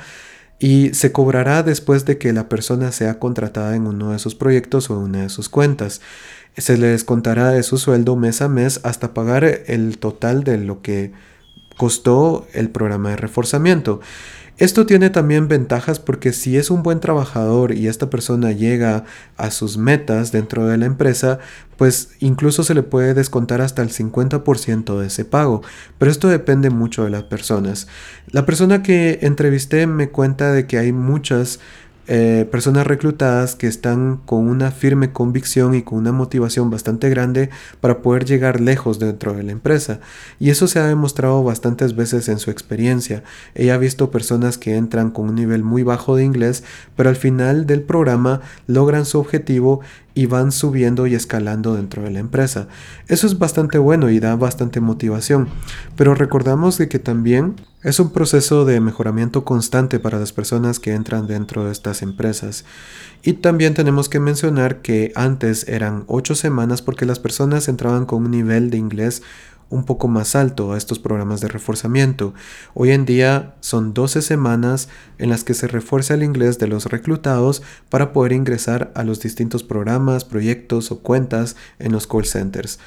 y 0.58 0.92
se 0.94 1.12
cobrará 1.12 1.62
después 1.62 2.04
de 2.04 2.18
que 2.18 2.32
la 2.32 2.48
persona 2.48 2.92
sea 2.92 3.18
contratada 3.18 3.76
en 3.76 3.86
uno 3.86 4.12
de 4.12 4.18
sus 4.18 4.34
proyectos 4.34 4.90
o 4.90 4.96
en 4.96 5.04
una 5.04 5.22
de 5.22 5.28
sus 5.28 5.48
cuentas. 5.48 6.00
Se 6.56 6.76
le 6.76 6.88
descontará 6.88 7.50
de 7.50 7.62
su 7.62 7.78
sueldo 7.78 8.16
mes 8.16 8.42
a 8.42 8.48
mes 8.48 8.80
hasta 8.82 9.14
pagar 9.14 9.44
el 9.44 9.98
total 9.98 10.44
de 10.44 10.58
lo 10.58 10.82
que 10.82 11.12
costó 11.76 12.46
el 12.52 12.70
programa 12.70 13.10
de 13.10 13.16
reforzamiento. 13.16 14.00
Esto 14.58 14.86
tiene 14.86 15.08
también 15.08 15.46
ventajas 15.46 16.00
porque 16.00 16.32
si 16.32 16.56
es 16.56 16.70
un 16.70 16.82
buen 16.82 16.98
trabajador 16.98 17.72
y 17.72 17.86
esta 17.86 18.10
persona 18.10 18.50
llega 18.50 19.04
a 19.36 19.52
sus 19.52 19.78
metas 19.78 20.32
dentro 20.32 20.66
de 20.66 20.76
la 20.76 20.86
empresa, 20.86 21.38
pues 21.76 22.10
incluso 22.18 22.64
se 22.64 22.74
le 22.74 22.82
puede 22.82 23.14
descontar 23.14 23.60
hasta 23.60 23.82
el 23.82 23.90
50% 23.90 24.98
de 24.98 25.06
ese 25.06 25.24
pago. 25.24 25.62
Pero 25.98 26.10
esto 26.10 26.28
depende 26.28 26.70
mucho 26.70 27.04
de 27.04 27.10
las 27.10 27.22
personas. 27.22 27.86
La 28.32 28.46
persona 28.46 28.82
que 28.82 29.20
entrevisté 29.22 29.86
me 29.86 30.08
cuenta 30.08 30.52
de 30.52 30.66
que 30.66 30.78
hay 30.78 30.90
muchas 30.90 31.60
eh, 32.10 32.48
personas 32.50 32.86
reclutadas 32.86 33.54
que 33.54 33.66
están 33.66 34.16
con 34.24 34.48
una 34.48 34.70
firme 34.70 35.12
convicción 35.12 35.74
y 35.74 35.82
con 35.82 35.98
una 35.98 36.10
motivación 36.10 36.70
bastante 36.70 37.10
grande 37.10 37.50
para 37.80 38.00
poder 38.00 38.24
llegar 38.24 38.62
lejos 38.62 38.98
dentro 38.98 39.34
de 39.34 39.42
la 39.42 39.52
empresa. 39.52 40.00
Y 40.40 40.48
eso 40.48 40.68
se 40.68 40.78
ha 40.78 40.86
demostrado 40.86 41.44
bastantes 41.44 41.94
veces 41.94 42.30
en 42.30 42.38
su 42.38 42.50
experiencia. 42.50 43.22
Ella 43.54 43.74
ha 43.74 43.78
visto 43.78 44.10
personas 44.10 44.56
que 44.56 44.76
entran 44.76 45.10
con 45.10 45.28
un 45.28 45.34
nivel 45.34 45.62
muy 45.62 45.82
bajo 45.82 46.16
de 46.16 46.24
inglés, 46.24 46.64
pero 46.96 47.10
al 47.10 47.16
final 47.16 47.66
del 47.66 47.82
programa 47.82 48.40
logran 48.66 49.04
su 49.04 49.18
objetivo 49.18 49.80
y 50.18 50.26
van 50.26 50.50
subiendo 50.50 51.06
y 51.06 51.14
escalando 51.14 51.76
dentro 51.76 52.02
de 52.02 52.10
la 52.10 52.18
empresa. 52.18 52.66
Eso 53.06 53.28
es 53.28 53.38
bastante 53.38 53.78
bueno 53.78 54.10
y 54.10 54.18
da 54.18 54.34
bastante 54.34 54.80
motivación. 54.80 55.46
Pero 55.94 56.16
recordamos 56.16 56.76
de 56.76 56.88
que 56.88 56.98
también 56.98 57.54
es 57.84 58.00
un 58.00 58.10
proceso 58.10 58.64
de 58.64 58.80
mejoramiento 58.80 59.44
constante 59.44 60.00
para 60.00 60.18
las 60.18 60.32
personas 60.32 60.80
que 60.80 60.92
entran 60.92 61.28
dentro 61.28 61.64
de 61.64 61.70
estas 61.70 62.02
empresas. 62.02 62.64
Y 63.22 63.34
también 63.34 63.74
tenemos 63.74 64.08
que 64.08 64.18
mencionar 64.18 64.82
que 64.82 65.12
antes 65.14 65.68
eran 65.68 66.02
8 66.08 66.34
semanas 66.34 66.82
porque 66.82 67.06
las 67.06 67.20
personas 67.20 67.68
entraban 67.68 68.04
con 68.04 68.24
un 68.24 68.32
nivel 68.32 68.70
de 68.70 68.78
inglés 68.78 69.22
un 69.70 69.84
poco 69.84 70.08
más 70.08 70.34
alto 70.34 70.72
a 70.72 70.78
estos 70.78 70.98
programas 70.98 71.40
de 71.40 71.48
reforzamiento. 71.48 72.34
Hoy 72.74 72.90
en 72.90 73.04
día 73.04 73.54
son 73.60 73.94
12 73.94 74.22
semanas 74.22 74.88
en 75.18 75.30
las 75.30 75.44
que 75.44 75.54
se 75.54 75.66
refuerza 75.66 76.14
el 76.14 76.22
inglés 76.22 76.58
de 76.58 76.68
los 76.68 76.86
reclutados 76.86 77.62
para 77.88 78.12
poder 78.12 78.32
ingresar 78.32 78.90
a 78.94 79.04
los 79.04 79.20
distintos 79.20 79.62
programas, 79.62 80.24
proyectos 80.24 80.90
o 80.90 81.00
cuentas 81.00 81.56
en 81.78 81.92
los 81.92 82.06
call 82.06 82.24
centers. 82.24 82.78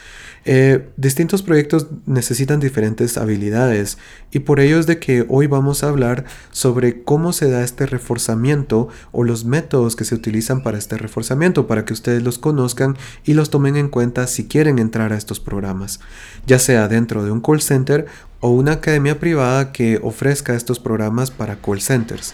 Eh, 0.44 0.90
distintos 0.98 1.44
proyectos 1.44 1.86
necesitan 2.08 2.60
diferentes 2.60 3.18
habilidades 3.20 4.00
y 4.32 4.40
por 4.40 4.60
ello 4.60 4.80
es 4.80 4.88
de 4.88 4.98
que 4.98 5.24
hoy 5.30 5.46
vamos 5.46 5.84
a 5.84 5.90
hablar 5.90 6.26
sobre 6.50 7.04
cómo 7.04 7.32
se 7.32 7.48
da 7.48 7.64
este 7.64 7.86
reforzamiento 7.86 8.88
o 9.12 9.24
los 9.24 9.46
métodos 9.46 9.96
que 9.96 10.04
se 10.04 10.16
utilizan 10.16 10.64
para 10.64 10.80
este 10.80 10.98
reforzamiento 10.98 11.68
para 11.68 11.86
que 11.86 11.94
ustedes 11.94 12.24
los 12.24 12.40
conozcan 12.40 12.98
y 13.24 13.36
los 13.36 13.52
tomen 13.52 13.76
en 13.76 13.90
cuenta 13.90 14.26
si 14.26 14.48
quieren 14.48 14.80
entrar 14.80 15.14
a 15.14 15.18
estos 15.18 15.40
programas, 15.40 16.00
ya 16.48 16.58
sea 16.58 16.71
dentro 16.72 17.24
de 17.24 17.32
un 17.32 17.42
call 17.42 17.62
center 17.62 18.08
o 18.40 18.50
una 18.50 18.74
academia 18.74 19.20
privada 19.20 19.72
que 19.72 20.00
ofrezca 20.02 20.56
estos 20.56 20.80
programas 20.80 21.32
para 21.32 21.58
call 21.58 21.82
centers. 21.82 22.34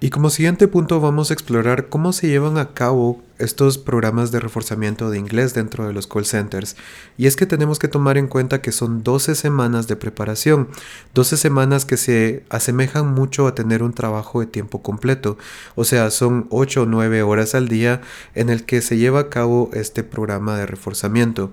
Y 0.00 0.10
como 0.10 0.28
siguiente 0.28 0.68
punto 0.68 1.00
vamos 1.00 1.30
a 1.30 1.34
explorar 1.34 1.88
cómo 1.88 2.12
se 2.12 2.26
llevan 2.26 2.58
a 2.58 2.74
cabo 2.74 3.22
estos 3.38 3.78
programas 3.78 4.30
de 4.30 4.38
reforzamiento 4.38 5.08
de 5.08 5.18
inglés 5.18 5.54
dentro 5.54 5.86
de 5.86 5.94
los 5.94 6.06
call 6.06 6.26
centers. 6.26 6.76
Y 7.16 7.26
es 7.26 7.36
que 7.36 7.46
tenemos 7.46 7.78
que 7.78 7.88
tomar 7.88 8.18
en 8.18 8.26
cuenta 8.26 8.60
que 8.60 8.70
son 8.70 9.02
12 9.02 9.34
semanas 9.34 9.88
de 9.88 9.96
preparación, 9.96 10.68
12 11.14 11.38
semanas 11.38 11.86
que 11.86 11.96
se 11.96 12.44
asemejan 12.50 13.14
mucho 13.14 13.46
a 13.46 13.54
tener 13.54 13.82
un 13.82 13.94
trabajo 13.94 14.40
de 14.40 14.46
tiempo 14.46 14.82
completo. 14.82 15.38
O 15.74 15.84
sea, 15.84 16.10
son 16.10 16.48
8 16.50 16.82
o 16.82 16.86
9 16.86 17.22
horas 17.22 17.54
al 17.54 17.68
día 17.68 18.02
en 18.34 18.50
el 18.50 18.64
que 18.66 18.82
se 18.82 18.98
lleva 18.98 19.20
a 19.20 19.30
cabo 19.30 19.70
este 19.72 20.04
programa 20.04 20.58
de 20.58 20.66
reforzamiento. 20.66 21.50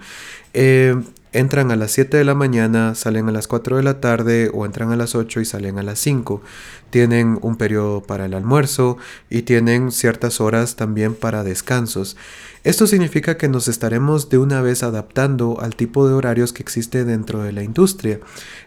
Eh, 0.54 1.02
entran 1.34 1.72
a 1.72 1.76
las 1.76 1.92
7 1.92 2.18
de 2.18 2.26
la 2.26 2.36
mañana, 2.36 2.96
salen 2.96 3.30
a 3.30 3.32
las 3.32 3.48
4 3.48 3.78
de 3.78 3.84
la 3.84 4.00
tarde 4.02 4.52
o 4.54 4.66
entran 4.66 4.92
a 4.92 4.96
las 4.96 5.16
8 5.16 5.42
y 5.42 5.46
salen 5.46 5.80
a 5.80 5.84
las 5.84 6.00
5. 6.00 6.42
Tienen 6.90 7.40
un 7.42 7.56
periodo 7.56 8.02
para 8.02 8.26
el 8.26 8.34
almuerzo 8.34 8.98
y 9.30 9.44
tienen 9.44 9.92
ciertas 9.92 10.42
horas 10.42 10.76
también 10.76 11.16
para 11.16 11.44
descansar 11.44 11.72
esto 12.64 12.86
significa 12.86 13.38
que 13.38 13.50
nos 13.50 13.68
estaremos 13.68 14.30
de 14.30 14.38
una 14.38 14.62
vez 14.62 14.84
adaptando 14.84 15.60
al 15.62 15.76
tipo 15.76 16.08
de 16.08 16.14
horarios 16.14 16.54
que 16.54 16.62
existe 16.62 17.06
dentro 17.06 17.42
de 17.42 17.52
la 17.52 17.64
industria. 17.64 18.20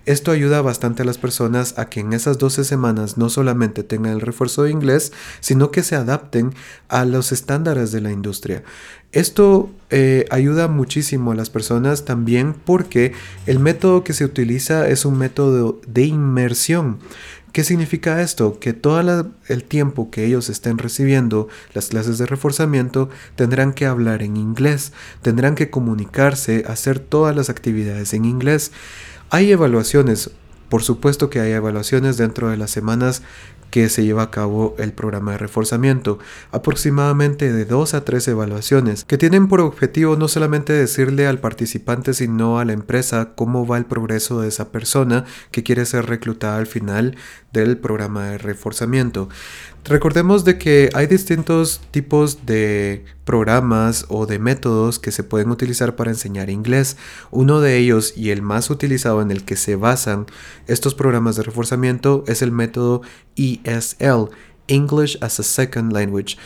Esto 0.04 0.32
ayuda 0.32 0.62
bastante 0.62 1.02
a 1.02 1.04
las 1.04 1.16
personas 1.16 1.78
a 1.78 1.88
que 1.88 2.00
en 2.00 2.12
esas 2.12 2.38
12 2.38 2.64
semanas 2.64 3.18
no 3.18 3.30
solamente 3.30 3.84
tengan 3.84 4.14
el 4.14 4.20
refuerzo 4.20 4.64
de 4.64 4.72
inglés, 4.72 5.12
sino 5.38 5.70
que 5.70 5.84
se 5.84 5.94
adapten 5.94 6.54
a 6.88 7.04
los 7.04 7.30
estándares 7.30 7.92
de 7.92 8.00
la 8.00 8.10
industria. 8.10 8.64
Esto 9.14 9.70
eh, 9.90 10.26
ayuda 10.30 10.66
muchísimo 10.66 11.30
a 11.30 11.34
las 11.36 11.48
personas 11.48 12.04
también 12.04 12.52
porque 12.52 13.12
el 13.46 13.60
método 13.60 14.02
que 14.02 14.12
se 14.12 14.24
utiliza 14.24 14.88
es 14.88 15.04
un 15.04 15.16
método 15.16 15.80
de 15.86 16.02
inmersión. 16.02 16.98
¿Qué 17.52 17.62
significa 17.62 18.20
esto? 18.20 18.58
Que 18.58 18.72
todo 18.72 19.30
el 19.46 19.62
tiempo 19.62 20.10
que 20.10 20.24
ellos 20.24 20.48
estén 20.48 20.78
recibiendo 20.78 21.46
las 21.74 21.86
clases 21.90 22.18
de 22.18 22.26
reforzamiento 22.26 23.08
tendrán 23.36 23.72
que 23.72 23.86
hablar 23.86 24.24
en 24.24 24.36
inglés, 24.36 24.92
tendrán 25.22 25.54
que 25.54 25.70
comunicarse, 25.70 26.64
hacer 26.66 26.98
todas 26.98 27.36
las 27.36 27.50
actividades 27.50 28.14
en 28.14 28.24
inglés. 28.24 28.72
Hay 29.30 29.52
evaluaciones, 29.52 30.32
por 30.68 30.82
supuesto 30.82 31.30
que 31.30 31.38
hay 31.38 31.52
evaluaciones 31.52 32.16
dentro 32.16 32.50
de 32.50 32.56
las 32.56 32.72
semanas 32.72 33.22
que 33.74 33.88
se 33.88 34.04
lleva 34.04 34.22
a 34.22 34.30
cabo 34.30 34.76
el 34.78 34.92
programa 34.92 35.32
de 35.32 35.38
reforzamiento, 35.38 36.20
aproximadamente 36.52 37.52
de 37.52 37.64
2 37.64 37.94
a 37.94 38.04
3 38.04 38.28
evaluaciones, 38.28 39.04
que 39.04 39.18
tienen 39.18 39.48
por 39.48 39.60
objetivo 39.60 40.14
no 40.14 40.28
solamente 40.28 40.72
decirle 40.72 41.26
al 41.26 41.40
participante, 41.40 42.14
sino 42.14 42.60
a 42.60 42.64
la 42.64 42.72
empresa 42.72 43.32
cómo 43.34 43.66
va 43.66 43.76
el 43.76 43.84
progreso 43.84 44.40
de 44.40 44.46
esa 44.46 44.70
persona 44.70 45.24
que 45.50 45.64
quiere 45.64 45.86
ser 45.86 46.06
reclutada 46.06 46.58
al 46.58 46.68
final 46.68 47.16
del 47.52 47.76
programa 47.76 48.26
de 48.28 48.38
reforzamiento. 48.38 49.28
Recordemos 49.84 50.44
de 50.44 50.56
que 50.56 50.88
hay 50.94 51.06
distintos 51.06 51.80
tipos 51.90 52.46
de 52.46 53.04
programas 53.24 54.06
o 54.08 54.24
de 54.24 54.38
métodos 54.38 54.98
que 54.98 55.12
se 55.12 55.24
pueden 55.24 55.50
utilizar 55.50 55.94
para 55.94 56.10
enseñar 56.10 56.48
inglés. 56.48 56.96
Uno 57.30 57.60
de 57.60 57.76
ellos 57.76 58.14
y 58.16 58.30
el 58.30 58.40
más 58.40 58.70
utilizado 58.70 59.20
en 59.20 59.30
el 59.30 59.44
que 59.44 59.56
se 59.56 59.76
basan 59.76 60.24
estos 60.66 60.94
programas 60.94 61.36
de 61.36 61.42
reforzamiento 61.42 62.24
es 62.26 62.40
el 62.40 62.50
método 62.50 63.02
English 64.68 65.18
as 65.20 65.40
a 65.40 65.42
Second 65.42 65.92
Language. 65.92 66.36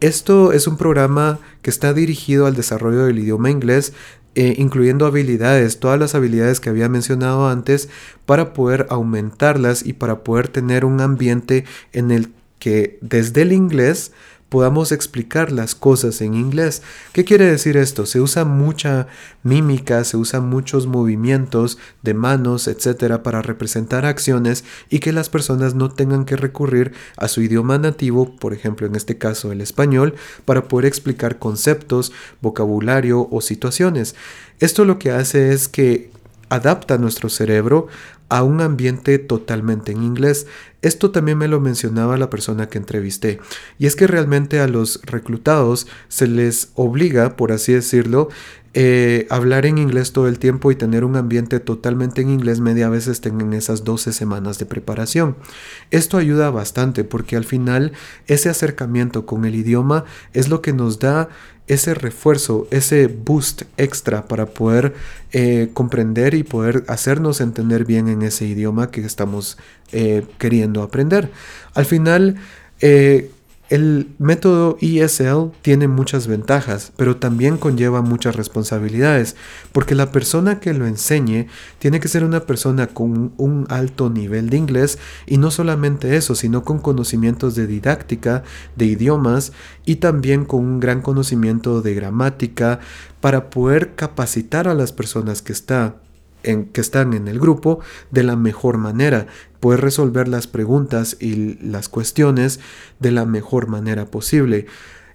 Esto 0.00 0.52
es 0.52 0.66
un 0.66 0.76
programa 0.76 1.38
que 1.62 1.70
está 1.70 1.92
dirigido 1.92 2.46
al 2.46 2.56
desarrollo 2.56 3.06
del 3.06 3.20
idioma 3.20 3.50
inglés 3.50 3.92
eh, 4.34 4.54
incluyendo 4.56 5.04
habilidades, 5.04 5.78
todas 5.78 6.00
las 6.00 6.14
habilidades 6.14 6.58
que 6.58 6.70
había 6.70 6.88
mencionado 6.88 7.48
antes, 7.48 7.90
para 8.24 8.54
poder 8.54 8.86
aumentarlas 8.88 9.84
y 9.84 9.92
para 9.92 10.24
poder 10.24 10.48
tener 10.48 10.86
un 10.86 11.02
ambiente 11.02 11.66
en 11.92 12.10
el 12.10 12.32
que 12.58 12.98
desde 13.02 13.42
el 13.42 13.52
inglés 13.52 14.12
podamos 14.52 14.92
explicar 14.92 15.50
las 15.50 15.74
cosas 15.74 16.20
en 16.20 16.34
inglés. 16.34 16.82
¿Qué 17.14 17.24
quiere 17.24 17.50
decir 17.50 17.78
esto? 17.78 18.04
Se 18.04 18.20
usa 18.20 18.44
mucha 18.44 19.06
mímica, 19.42 20.04
se 20.04 20.18
usan 20.18 20.46
muchos 20.46 20.86
movimientos 20.86 21.78
de 22.02 22.12
manos, 22.12 22.68
etcétera, 22.68 23.22
para 23.22 23.40
representar 23.40 24.04
acciones 24.04 24.64
y 24.90 24.98
que 24.98 25.14
las 25.14 25.30
personas 25.30 25.74
no 25.74 25.90
tengan 25.90 26.26
que 26.26 26.36
recurrir 26.36 26.92
a 27.16 27.28
su 27.28 27.40
idioma 27.40 27.78
nativo, 27.78 28.36
por 28.36 28.52
ejemplo, 28.52 28.86
en 28.86 28.94
este 28.94 29.16
caso 29.16 29.52
el 29.52 29.62
español, 29.62 30.16
para 30.44 30.68
poder 30.68 30.84
explicar 30.84 31.38
conceptos, 31.38 32.12
vocabulario 32.42 33.28
o 33.30 33.40
situaciones. 33.40 34.14
Esto 34.60 34.84
lo 34.84 34.98
que 34.98 35.12
hace 35.12 35.54
es 35.54 35.66
que 35.66 36.10
adapta 36.50 36.98
nuestro 36.98 37.30
cerebro 37.30 37.88
a 38.32 38.42
un 38.44 38.62
ambiente 38.62 39.18
totalmente 39.18 39.92
en 39.92 40.02
inglés. 40.02 40.46
Esto 40.80 41.10
también 41.10 41.36
me 41.36 41.48
lo 41.48 41.60
mencionaba 41.60 42.16
la 42.16 42.30
persona 42.30 42.70
que 42.70 42.78
entrevisté. 42.78 43.40
Y 43.78 43.84
es 43.84 43.94
que 43.94 44.06
realmente 44.06 44.58
a 44.60 44.68
los 44.68 45.02
reclutados 45.02 45.86
se 46.08 46.26
les 46.28 46.70
obliga, 46.74 47.36
por 47.36 47.52
así 47.52 47.74
decirlo, 47.74 48.30
eh, 48.74 49.26
hablar 49.28 49.66
en 49.66 49.76
inglés 49.76 50.12
todo 50.12 50.28
el 50.28 50.38
tiempo 50.38 50.70
y 50.70 50.76
tener 50.76 51.04
un 51.04 51.16
ambiente 51.16 51.60
totalmente 51.60 52.22
en 52.22 52.30
inglés 52.30 52.60
media 52.60 52.88
vez 52.88 53.06
estén 53.06 53.40
en 53.42 53.52
esas 53.52 53.84
12 53.84 54.12
semanas 54.12 54.58
de 54.58 54.64
preparación. 54.64 55.36
Esto 55.90 56.16
ayuda 56.16 56.50
bastante 56.50 57.04
porque 57.04 57.36
al 57.36 57.44
final 57.44 57.92
ese 58.26 58.48
acercamiento 58.48 59.26
con 59.26 59.44
el 59.44 59.56
idioma 59.56 60.04
es 60.32 60.48
lo 60.48 60.62
que 60.62 60.72
nos 60.72 60.98
da 60.98 61.28
ese 61.66 61.92
refuerzo, 61.92 62.66
ese 62.70 63.08
boost 63.08 63.62
extra 63.76 64.26
para 64.26 64.46
poder 64.46 64.94
eh, 65.32 65.68
comprender 65.74 66.32
y 66.32 66.42
poder 66.42 66.84
hacernos 66.88 67.42
entender 67.42 67.84
bien 67.84 68.08
en 68.08 68.22
ese 68.22 68.46
idioma 68.46 68.90
que 68.90 69.02
estamos 69.02 69.58
eh, 69.92 70.24
queriendo 70.38 70.82
aprender. 70.82 71.30
Al 71.74 71.84
final, 71.84 72.36
El 73.72 74.10
método 74.18 74.76
ESL 74.82 75.50
tiene 75.62 75.88
muchas 75.88 76.26
ventajas, 76.26 76.92
pero 76.98 77.16
también 77.16 77.56
conlleva 77.56 78.02
muchas 78.02 78.36
responsabilidades, 78.36 79.34
porque 79.72 79.94
la 79.94 80.12
persona 80.12 80.60
que 80.60 80.74
lo 80.74 80.86
enseñe 80.86 81.46
tiene 81.78 81.98
que 81.98 82.08
ser 82.08 82.22
una 82.22 82.40
persona 82.40 82.88
con 82.88 83.32
un 83.38 83.66
alto 83.70 84.10
nivel 84.10 84.50
de 84.50 84.58
inglés 84.58 84.98
y 85.26 85.38
no 85.38 85.50
solamente 85.50 86.16
eso, 86.16 86.34
sino 86.34 86.64
con 86.64 86.80
conocimientos 86.80 87.54
de 87.54 87.66
didáctica, 87.66 88.42
de 88.76 88.84
idiomas 88.84 89.54
y 89.86 89.96
también 89.96 90.44
con 90.44 90.60
un 90.60 90.78
gran 90.78 91.00
conocimiento 91.00 91.80
de 91.80 91.94
gramática 91.94 92.78
para 93.22 93.48
poder 93.48 93.94
capacitar 93.94 94.68
a 94.68 94.74
las 94.74 94.92
personas 94.92 95.40
que 95.40 95.54
está 95.54 95.96
que 96.42 96.80
están 96.80 97.14
en 97.14 97.28
el 97.28 97.38
grupo 97.38 97.78
de 98.10 98.24
la 98.24 98.34
mejor 98.34 98.76
manera, 98.76 99.28
poder 99.62 99.80
resolver 99.80 100.26
las 100.26 100.48
preguntas 100.48 101.16
y 101.20 101.56
las 101.62 101.88
cuestiones 101.88 102.58
de 102.98 103.12
la 103.12 103.24
mejor 103.24 103.68
manera 103.68 104.06
posible. 104.06 104.66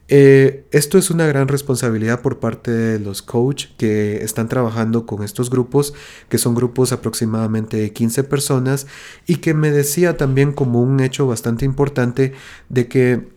Eh, 0.08 0.64
esto 0.72 0.98
es 0.98 1.10
una 1.10 1.28
gran 1.28 1.50
responsabilidad 1.50 2.22
por 2.22 2.40
parte 2.40 2.72
de 2.72 2.98
los 2.98 3.22
coach 3.22 3.66
que 3.78 4.24
están 4.24 4.48
trabajando 4.48 5.06
con 5.06 5.22
estos 5.22 5.50
grupos, 5.50 5.94
que 6.30 6.38
son 6.38 6.56
grupos 6.56 6.94
aproximadamente 6.94 7.76
de 7.76 7.92
15 7.92 8.24
personas, 8.24 8.88
y 9.26 9.36
que 9.38 9.54
me 9.54 9.70
decía 9.70 10.16
también 10.16 10.54
como 10.54 10.82
un 10.82 11.02
hecho 11.02 11.28
bastante 11.28 11.66
importante 11.66 12.32
de 12.70 12.88
que 12.88 13.28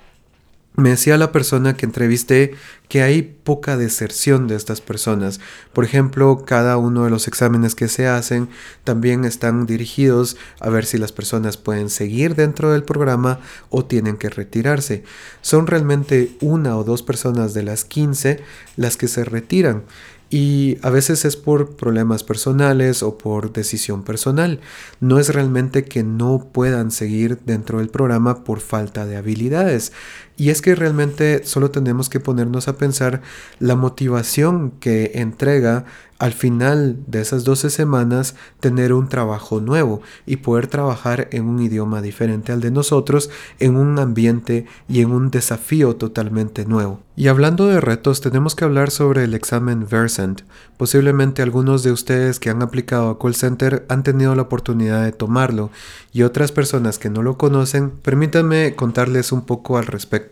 me 0.77 0.91
decía 0.91 1.19
la 1.19 1.33
persona 1.33 1.77
que 1.77 1.85
entrevisté 1.85 2.55
que 2.89 3.03
hay 3.03 3.23
poca 3.23 3.77
deserción 3.77 4.49
de 4.49 4.57
estas 4.57 4.81
personas. 4.81 5.41
Por 5.73 5.85
ejemplo, 5.85 6.45
cada 6.47 6.77
uno 6.77 7.05
de 7.05 7.11
los 7.11 7.29
exámenes 7.29 7.75
que 7.75 7.89
se 7.89 8.07
hacen 8.07 8.49
también 8.85 9.25
están 9.25 9.67
dirigidos 9.67 10.37
a 10.59 10.71
ver 10.71 10.87
si 10.87 10.99
las 10.99 11.13
personas 11.13 11.57
pueden 11.57 11.91
seguir 11.91 12.35
dentro 12.35 12.73
del 12.73 12.83
programa 12.83 13.41
o 13.69 13.85
tienen 13.85 14.17
que 14.17 14.31
retirarse. 14.31 15.05
Son 15.43 15.67
realmente 15.67 16.37
una 16.41 16.77
o 16.77 16.85
dos 16.85 17.03
personas 17.03 17.53
de 17.55 17.63
las 17.63 17.85
15 17.85 18.41
las 18.77 18.97
que 18.97 19.09
se 19.09 19.25
retiran 19.25 19.85
y 20.31 20.79
a 20.83 20.91
veces 20.91 21.25
es 21.25 21.35
por 21.35 21.75
problemas 21.75 22.23
personales 22.23 23.03
o 23.03 23.19
por 23.19 23.53
decisión 23.53 24.05
personal. 24.05 24.61
No 25.01 25.19
es 25.19 25.35
realmente 25.35 25.85
que 25.85 26.05
no 26.05 26.49
puedan 26.53 26.93
seguir 26.93 27.41
dentro 27.45 27.79
del 27.79 27.89
programa 27.89 28.45
por 28.45 28.61
falta 28.61 29.07
de 29.07 29.17
habilidades. 29.17 29.93
Y 30.41 30.49
es 30.49 30.63
que 30.63 30.75
realmente 30.75 31.45
solo 31.45 31.71
tenemos 31.71 32.09
que 32.09 32.19
ponernos 32.19 32.67
a 32.67 32.79
pensar 32.79 33.21
la 33.59 33.77
motivación 33.77 34.71
que 34.81 35.11
entrega 35.17 35.85
al 36.21 36.33
final 36.33 36.99
de 37.07 37.21
esas 37.23 37.45
12 37.45 37.71
semanas 37.71 38.37
tener 38.61 38.93
un 38.93 39.09
trabajo 39.09 39.61
nuevo 39.61 40.03
y 40.27 40.37
poder 40.37 40.67
trabajar 40.67 41.29
en 41.33 41.47
un 41.47 41.61
idioma 41.61 42.03
diferente 42.03 42.53
al 42.53 42.61
de 42.61 42.71
nosotros, 42.71 43.31
en 43.59 43.77
un 43.77 43.99
ambiente 43.99 44.67
y 44.87 45.01
en 45.01 45.13
un 45.13 45.31
desafío 45.31 45.97
totalmente 45.97 46.67
nuevo. 46.67 47.01
Y 47.17 47.29
hablando 47.29 47.67
de 47.67 47.81
retos, 47.81 48.21
tenemos 48.21 48.55
que 48.55 48.65
hablar 48.65 48.91
sobre 48.91 49.25
el 49.25 49.35
examen 49.35 49.87
Versant. 49.91 50.43
Posiblemente 50.77 51.43
algunos 51.43 51.83
de 51.83 51.93
ustedes 51.93 52.39
que 52.39 52.51
han 52.51 52.63
aplicado 52.63 53.11
a 53.11 53.19
call 53.19 53.35
center 53.35 53.85
han 53.89 54.03
tenido 54.03 54.35
la 54.35 54.43
oportunidad 54.43 55.05
de 55.05 55.13
tomarlo 55.13 55.71
y 56.13 56.23
otras 56.23 56.53
personas 56.53 56.99
que 56.99 57.11
no 57.11 57.23
lo 57.23 57.39
conocen, 57.39 57.91
permítanme 57.91 58.75
contarles 58.75 59.33
un 59.33 59.43
poco 59.43 59.79
al 59.79 59.87
respecto. 59.87 60.30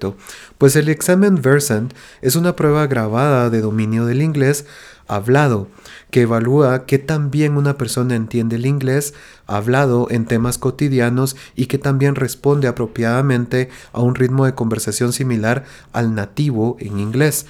Pues 0.59 0.77
el 0.77 0.89
examen 0.89 1.41
Versant 1.41 1.93
es 2.23 2.37
una 2.37 2.57
prueba 2.57 2.87
grabada 2.87 3.51
de 3.51 3.61
dominio 3.61 4.07
del 4.07 4.23
inglés 4.23 4.67
hablado, 5.09 5.69
que 6.11 6.23
evalúa 6.23 6.85
qué 6.87 6.99
tan 6.99 7.31
bien 7.31 7.57
una 7.57 7.79
persona 7.79 8.15
entiende 8.15 8.57
el 8.57 8.67
inglés 8.67 9.15
hablado 9.47 10.07
en 10.11 10.27
temas 10.27 10.59
cotidianos 10.59 11.37
y 11.57 11.67
que 11.67 11.79
también 11.79 12.15
responde 12.15 12.69
apropiadamente 12.69 13.71
a 13.93 14.01
un 14.01 14.15
ritmo 14.15 14.45
de 14.45 14.55
conversación 14.55 15.13
similar 15.13 15.65
al 15.93 16.15
nativo 16.15 16.77
en 16.79 17.01
inglés. 17.01 17.47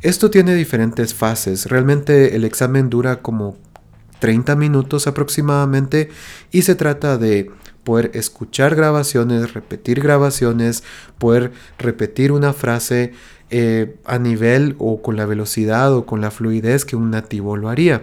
Esto 0.00 0.30
tiene 0.30 0.54
diferentes 0.54 1.14
fases. 1.14 1.66
Realmente 1.66 2.36
el 2.36 2.44
examen 2.44 2.90
dura 2.90 3.22
como 3.22 3.56
30 4.18 4.56
minutos 4.56 5.06
aproximadamente 5.06 6.10
y 6.50 6.62
se 6.62 6.74
trata 6.74 7.18
de 7.18 7.50
poder 7.84 8.10
escuchar 8.14 8.74
grabaciones, 8.74 9.54
repetir 9.54 10.00
grabaciones, 10.00 10.82
poder 11.18 11.52
repetir 11.78 12.32
una 12.32 12.52
frase 12.52 13.12
eh, 13.50 13.96
a 14.04 14.18
nivel 14.18 14.74
o 14.78 15.02
con 15.02 15.16
la 15.16 15.26
velocidad 15.26 15.92
o 15.94 16.06
con 16.06 16.20
la 16.20 16.30
fluidez 16.30 16.84
que 16.84 16.96
un 16.96 17.10
nativo 17.10 17.56
lo 17.56 17.68
haría. 17.68 18.02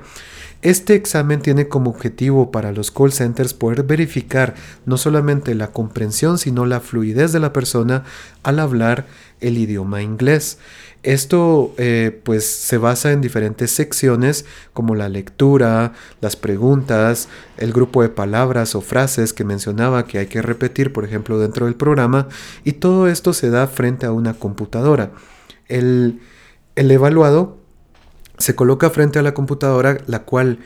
Este 0.61 0.93
examen 0.95 1.41
tiene 1.41 1.67
como 1.67 1.89
objetivo 1.89 2.51
para 2.51 2.71
los 2.71 2.91
call 2.91 3.11
centers 3.11 3.53
poder 3.53 3.83
verificar 3.83 4.53
no 4.85 4.97
solamente 4.97 5.55
la 5.55 5.71
comprensión, 5.71 6.37
sino 6.37 6.65
la 6.65 6.79
fluidez 6.79 7.31
de 7.31 7.39
la 7.39 7.51
persona 7.51 8.03
al 8.43 8.59
hablar 8.59 9.07
el 9.39 9.57
idioma 9.57 10.01
inglés. 10.01 10.59
Esto 11.03 11.73
eh, 11.77 12.21
pues 12.23 12.45
se 12.45 12.77
basa 12.77 13.11
en 13.11 13.21
diferentes 13.21 13.71
secciones 13.71 14.45
como 14.71 14.93
la 14.93 15.09
lectura, 15.09 15.93
las 16.21 16.35
preguntas, 16.35 17.27
el 17.57 17.73
grupo 17.73 18.03
de 18.03 18.09
palabras 18.09 18.75
o 18.75 18.81
frases 18.81 19.33
que 19.33 19.43
mencionaba 19.43 20.05
que 20.05 20.19
hay 20.19 20.27
que 20.27 20.43
repetir 20.43 20.93
por 20.93 21.05
ejemplo 21.05 21.39
dentro 21.39 21.65
del 21.65 21.75
programa 21.75 22.27
y 22.63 22.73
todo 22.73 23.07
esto 23.07 23.33
se 23.33 23.49
da 23.49 23.65
frente 23.65 24.05
a 24.05 24.11
una 24.11 24.35
computadora 24.35 25.11
el, 25.71 26.19
evaluado 26.75 27.57
se 28.41 28.55
coloca 28.55 28.89
frente 28.89 29.19
a 29.19 29.21
la 29.21 29.33
computadora, 29.33 29.99
la 30.07 30.23
cual 30.23 30.59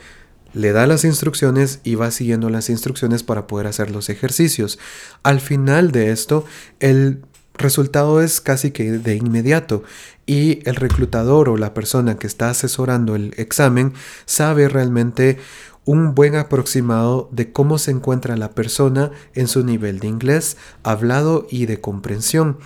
le 0.52 0.72
da 0.72 0.86
las 0.86 1.04
instrucciones 1.04 1.80
y 1.84 1.94
va 1.96 2.10
siguiendo 2.10 2.48
las 2.48 2.70
instrucciones 2.70 3.22
para 3.22 3.46
poder 3.46 3.66
hacer 3.66 3.90
los 3.90 4.08
ejercicios. 4.08 4.78
Al 5.22 5.40
final 5.40 5.92
de 5.92 6.10
esto, 6.10 6.44
el 6.80 7.22
resultado 7.54 8.20
es 8.20 8.40
casi 8.40 8.70
que 8.70 8.92
de 8.92 9.16
inmediato 9.16 9.82
y 10.26 10.66
el 10.68 10.76
reclutador 10.76 11.48
o 11.48 11.56
la 11.56 11.74
persona 11.74 12.18
que 12.18 12.26
está 12.26 12.50
asesorando 12.50 13.14
el 13.14 13.34
examen 13.36 13.92
sabe 14.24 14.68
realmente 14.68 15.38
un 15.84 16.14
buen 16.14 16.34
aproximado 16.34 17.28
de 17.30 17.52
cómo 17.52 17.78
se 17.78 17.92
encuentra 17.92 18.36
la 18.36 18.50
persona 18.50 19.12
en 19.34 19.46
su 19.46 19.64
nivel 19.64 20.00
de 20.00 20.08
inglés, 20.08 20.56
hablado 20.82 21.46
y 21.48 21.66
de 21.66 21.80
comprensión. 21.80 22.58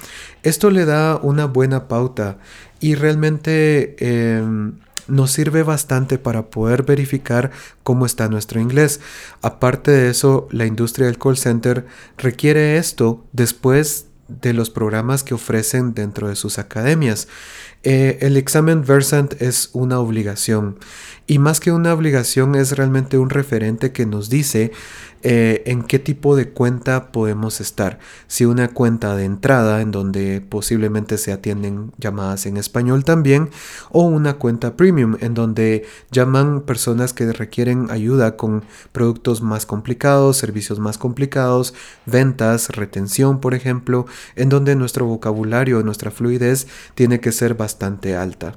Esto 0.42 0.70
le 0.70 0.86
da 0.86 1.16
una 1.22 1.44
buena 1.44 1.86
pauta 1.86 2.38
y 2.80 2.94
realmente 2.94 3.94
em, 3.98 4.78
nos 5.10 5.32
sirve 5.32 5.62
bastante 5.62 6.18
para 6.18 6.50
poder 6.50 6.84
verificar 6.84 7.50
cómo 7.82 8.06
está 8.06 8.28
nuestro 8.28 8.60
inglés. 8.60 9.00
Aparte 9.42 9.90
de 9.90 10.10
eso, 10.10 10.48
la 10.50 10.66
industria 10.66 11.06
del 11.06 11.18
call 11.18 11.36
center 11.36 11.86
requiere 12.16 12.76
esto 12.76 13.24
después 13.32 14.06
de 14.28 14.54
los 14.54 14.70
programas 14.70 15.24
que 15.24 15.34
ofrecen 15.34 15.92
dentro 15.94 16.28
de 16.28 16.36
sus 16.36 16.58
academias. 16.58 17.28
Eh, 17.82 18.18
el 18.20 18.36
examen 18.36 18.84
Versant 18.84 19.40
es 19.40 19.70
una 19.72 20.00
obligación 20.00 20.78
y 21.26 21.38
más 21.38 21.60
que 21.60 21.72
una 21.72 21.94
obligación 21.94 22.54
es 22.54 22.76
realmente 22.76 23.16
un 23.16 23.30
referente 23.30 23.90
que 23.92 24.04
nos 24.04 24.28
dice 24.28 24.72
eh, 25.22 25.62
en 25.66 25.82
qué 25.82 25.98
tipo 25.98 26.34
de 26.34 26.48
cuenta 26.48 27.12
podemos 27.12 27.60
estar. 27.60 27.98
Si 28.26 28.46
una 28.46 28.68
cuenta 28.68 29.14
de 29.16 29.24
entrada 29.24 29.80
en 29.80 29.92
donde 29.92 30.40
posiblemente 30.40 31.18
se 31.18 31.30
atienden 31.30 31.92
llamadas 31.98 32.46
en 32.46 32.56
español 32.56 33.04
también 33.04 33.50
o 33.90 34.02
una 34.02 34.34
cuenta 34.34 34.76
premium 34.76 35.16
en 35.20 35.34
donde 35.34 35.86
llaman 36.10 36.62
personas 36.62 37.12
que 37.12 37.30
requieren 37.32 37.90
ayuda 37.90 38.36
con 38.36 38.64
productos 38.92 39.40
más 39.40 39.66
complicados, 39.66 40.38
servicios 40.38 40.80
más 40.80 40.98
complicados, 40.98 41.74
ventas, 42.06 42.70
retención 42.70 43.40
por 43.40 43.54
ejemplo, 43.54 44.06
en 44.36 44.48
donde 44.48 44.74
nuestro 44.74 45.06
vocabulario, 45.06 45.82
nuestra 45.82 46.10
fluidez 46.10 46.66
tiene 46.94 47.20
que 47.20 47.30
ser 47.32 47.54
bastante 47.54 47.69
alta. 48.16 48.54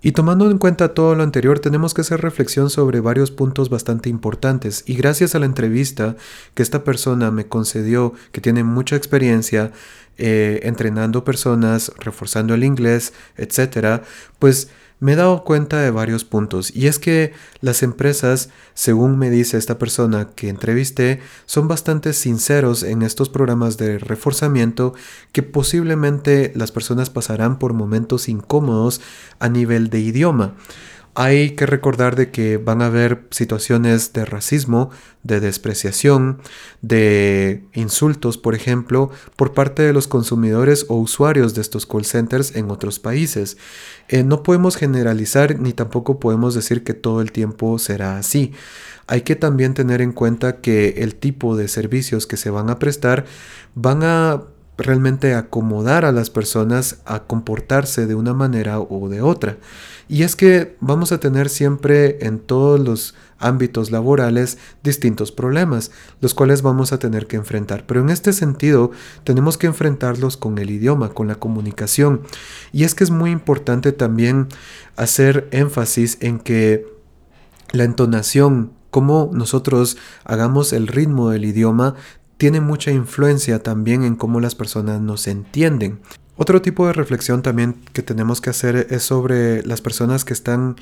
Y 0.00 0.12
tomando 0.12 0.48
en 0.48 0.58
cuenta 0.58 0.94
todo 0.94 1.16
lo 1.16 1.24
anterior, 1.24 1.58
tenemos 1.58 1.92
que 1.92 2.02
hacer 2.02 2.20
reflexión 2.20 2.70
sobre 2.70 3.00
varios 3.00 3.32
puntos 3.32 3.68
bastante 3.68 4.08
importantes. 4.08 4.84
Y 4.86 4.94
gracias 4.94 5.34
a 5.34 5.40
la 5.40 5.46
entrevista 5.46 6.14
que 6.54 6.62
esta 6.62 6.84
persona 6.84 7.32
me 7.32 7.48
concedió, 7.48 8.12
que 8.30 8.40
tiene 8.40 8.62
mucha 8.62 8.94
experiencia 8.94 9.72
eh, 10.16 10.60
entrenando 10.62 11.24
personas, 11.24 11.92
reforzando 11.98 12.54
el 12.54 12.62
inglés, 12.62 13.12
etc., 13.36 14.02
pues 14.38 14.68
me 15.00 15.12
he 15.12 15.16
dado 15.16 15.44
cuenta 15.44 15.80
de 15.80 15.90
varios 15.90 16.24
puntos 16.24 16.74
y 16.74 16.86
es 16.88 16.98
que 16.98 17.32
las 17.60 17.82
empresas, 17.82 18.50
según 18.74 19.18
me 19.18 19.30
dice 19.30 19.56
esta 19.56 19.78
persona 19.78 20.30
que 20.34 20.48
entrevisté, 20.48 21.20
son 21.46 21.68
bastante 21.68 22.12
sinceros 22.12 22.82
en 22.82 23.02
estos 23.02 23.28
programas 23.28 23.76
de 23.76 23.98
reforzamiento 23.98 24.94
que 25.32 25.42
posiblemente 25.42 26.52
las 26.56 26.72
personas 26.72 27.10
pasarán 27.10 27.58
por 27.58 27.74
momentos 27.74 28.28
incómodos 28.28 29.00
a 29.38 29.48
nivel 29.48 29.88
de 29.90 30.00
idioma. 30.00 30.54
Hay 31.20 31.56
que 31.56 31.66
recordar 31.66 32.14
de 32.14 32.30
que 32.30 32.58
van 32.58 32.80
a 32.80 32.86
haber 32.86 33.26
situaciones 33.32 34.12
de 34.12 34.24
racismo, 34.24 34.90
de 35.24 35.40
despreciación, 35.40 36.40
de 36.80 37.64
insultos, 37.74 38.38
por 38.38 38.54
ejemplo, 38.54 39.10
por 39.34 39.52
parte 39.52 39.82
de 39.82 39.92
los 39.92 40.06
consumidores 40.06 40.86
o 40.88 40.94
usuarios 40.94 41.56
de 41.56 41.62
estos 41.62 41.86
call 41.86 42.04
centers 42.04 42.54
en 42.54 42.70
otros 42.70 43.00
países. 43.00 43.56
Eh, 44.06 44.22
no 44.22 44.44
podemos 44.44 44.76
generalizar 44.76 45.58
ni 45.58 45.72
tampoco 45.72 46.20
podemos 46.20 46.54
decir 46.54 46.84
que 46.84 46.94
todo 46.94 47.20
el 47.20 47.32
tiempo 47.32 47.80
será 47.80 48.16
así. 48.16 48.52
Hay 49.08 49.22
que 49.22 49.34
también 49.34 49.74
tener 49.74 50.00
en 50.00 50.12
cuenta 50.12 50.60
que 50.60 51.02
el 51.02 51.16
tipo 51.16 51.56
de 51.56 51.66
servicios 51.66 52.28
que 52.28 52.36
se 52.36 52.50
van 52.50 52.70
a 52.70 52.78
prestar 52.78 53.24
van 53.74 54.04
a 54.04 54.44
realmente 54.78 55.34
acomodar 55.34 56.04
a 56.04 56.12
las 56.12 56.30
personas 56.30 57.00
a 57.04 57.24
comportarse 57.24 58.06
de 58.06 58.14
una 58.14 58.32
manera 58.32 58.80
o 58.80 59.08
de 59.08 59.20
otra. 59.20 59.58
Y 60.08 60.22
es 60.22 60.36
que 60.36 60.76
vamos 60.80 61.12
a 61.12 61.20
tener 61.20 61.50
siempre 61.50 62.24
en 62.24 62.38
todos 62.38 62.80
los 62.80 63.14
ámbitos 63.38 63.90
laborales 63.90 64.56
distintos 64.82 65.32
problemas, 65.32 65.90
los 66.20 66.32
cuales 66.32 66.62
vamos 66.62 66.92
a 66.92 66.98
tener 66.98 67.26
que 67.26 67.36
enfrentar. 67.36 67.84
Pero 67.86 68.00
en 68.00 68.08
este 68.08 68.32
sentido 68.32 68.90
tenemos 69.24 69.58
que 69.58 69.66
enfrentarlos 69.66 70.36
con 70.36 70.58
el 70.58 70.70
idioma, 70.70 71.10
con 71.10 71.28
la 71.28 71.34
comunicación. 71.34 72.22
Y 72.72 72.84
es 72.84 72.94
que 72.94 73.04
es 73.04 73.10
muy 73.10 73.30
importante 73.30 73.92
también 73.92 74.48
hacer 74.96 75.48
énfasis 75.50 76.18
en 76.20 76.38
que 76.38 76.86
la 77.72 77.84
entonación, 77.84 78.72
cómo 78.90 79.30
nosotros 79.34 79.98
hagamos 80.24 80.72
el 80.72 80.86
ritmo 80.86 81.30
del 81.30 81.44
idioma, 81.44 81.94
tiene 82.38 82.60
mucha 82.60 82.90
influencia 82.92 83.62
también 83.62 84.04
en 84.04 84.16
cómo 84.16 84.40
las 84.40 84.54
personas 84.54 85.00
nos 85.00 85.26
entienden. 85.26 86.00
Otro 86.36 86.62
tipo 86.62 86.86
de 86.86 86.92
reflexión 86.92 87.42
también 87.42 87.74
que 87.92 88.02
tenemos 88.02 88.40
que 88.40 88.50
hacer 88.50 88.86
es 88.90 89.02
sobre 89.02 89.64
las 89.64 89.82
personas 89.82 90.24
que 90.24 90.32
están 90.32 90.76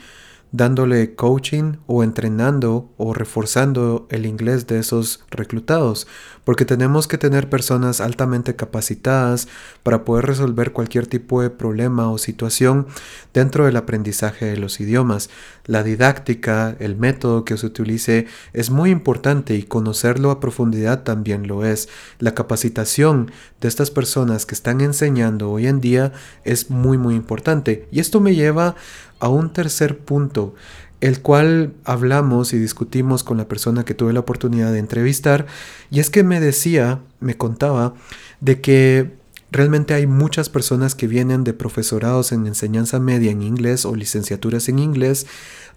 dándole 0.53 1.15
coaching 1.15 1.75
o 1.87 2.03
entrenando 2.03 2.91
o 2.97 3.13
reforzando 3.13 4.07
el 4.11 4.27
inglés 4.27 4.67
de 4.67 4.79
esos 4.79 5.25
reclutados, 5.31 6.07
porque 6.45 6.65
tenemos 6.65 7.09
que 7.09 7.19
tener 7.19 7.51
personas 7.51 8.01
altamente 8.01 8.55
capacitadas 8.55 9.49
para 9.83 10.05
poder 10.05 10.27
resolver 10.27 10.73
cualquier 10.73 11.07
tipo 11.07 11.43
de 11.43 11.51
problema 11.51 12.11
o 12.11 12.19
situación 12.19 12.87
dentro 13.35 13.67
del 13.67 13.77
aprendizaje 13.77 14.47
de 14.47 14.57
los 14.57 14.81
idiomas. 14.81 15.29
La 15.65 15.83
didáctica, 15.83 16.77
el 16.79 16.97
método 16.97 17.45
que 17.45 17.57
se 17.57 17.67
utilice 17.67 18.27
es 18.53 18.71
muy 18.71 18.91
importante 18.91 19.57
y 19.57 19.65
conocerlo 19.65 20.31
a 20.31 20.41
profundidad 20.41 21.03
también 21.03 21.49
lo 21.49 21.65
es. 21.65 21.89
La 22.19 22.35
capacitación 22.35 23.33
de 23.67 23.71
estas 23.71 23.91
personas 23.91 24.47
que 24.47 24.55
están 24.55 24.81
enseñando 24.81 25.51
hoy 25.51 25.67
en 25.67 25.81
día 25.81 26.13
es 26.45 26.71
muy 26.71 26.99
muy 26.99 27.17
importante. 27.17 27.89
Y 27.91 27.99
esto 27.99 28.21
me 28.21 28.37
lleva 28.37 28.77
a 29.19 29.29
un 29.29 29.53
tercer 29.53 29.99
punto, 29.99 30.55
el 31.01 31.21
cual 31.21 31.75
hablamos 31.85 32.53
y 32.53 32.59
discutimos 32.59 33.25
con 33.25 33.39
la 33.39 33.49
persona 33.49 33.85
que 33.85 33.95
tuve 33.95 34.13
la 34.13 34.21
oportunidad 34.21 34.71
de 34.71 34.79
entrevistar, 34.79 35.47
y 35.91 35.99
es 35.99 36.11
que 36.11 36.23
me 36.23 36.39
decía, 36.39 37.01
me 37.19 37.37
contaba, 37.37 37.95
de 38.41 38.61
que 38.61 39.17
realmente 39.57 39.95
hay 39.95 40.07
muchas 40.07 40.49
personas 40.49 40.95
que 40.95 41.07
vienen 41.07 41.43
de 41.43 41.55
profesorados 41.55 42.33
en 42.33 42.47
enseñanza 42.47 43.01
media 43.01 43.31
en 43.31 43.43
inglés 43.43 43.85
o 43.85 43.95
licenciaturas 43.95 44.69
en 44.69 44.79
inglés 44.79 45.27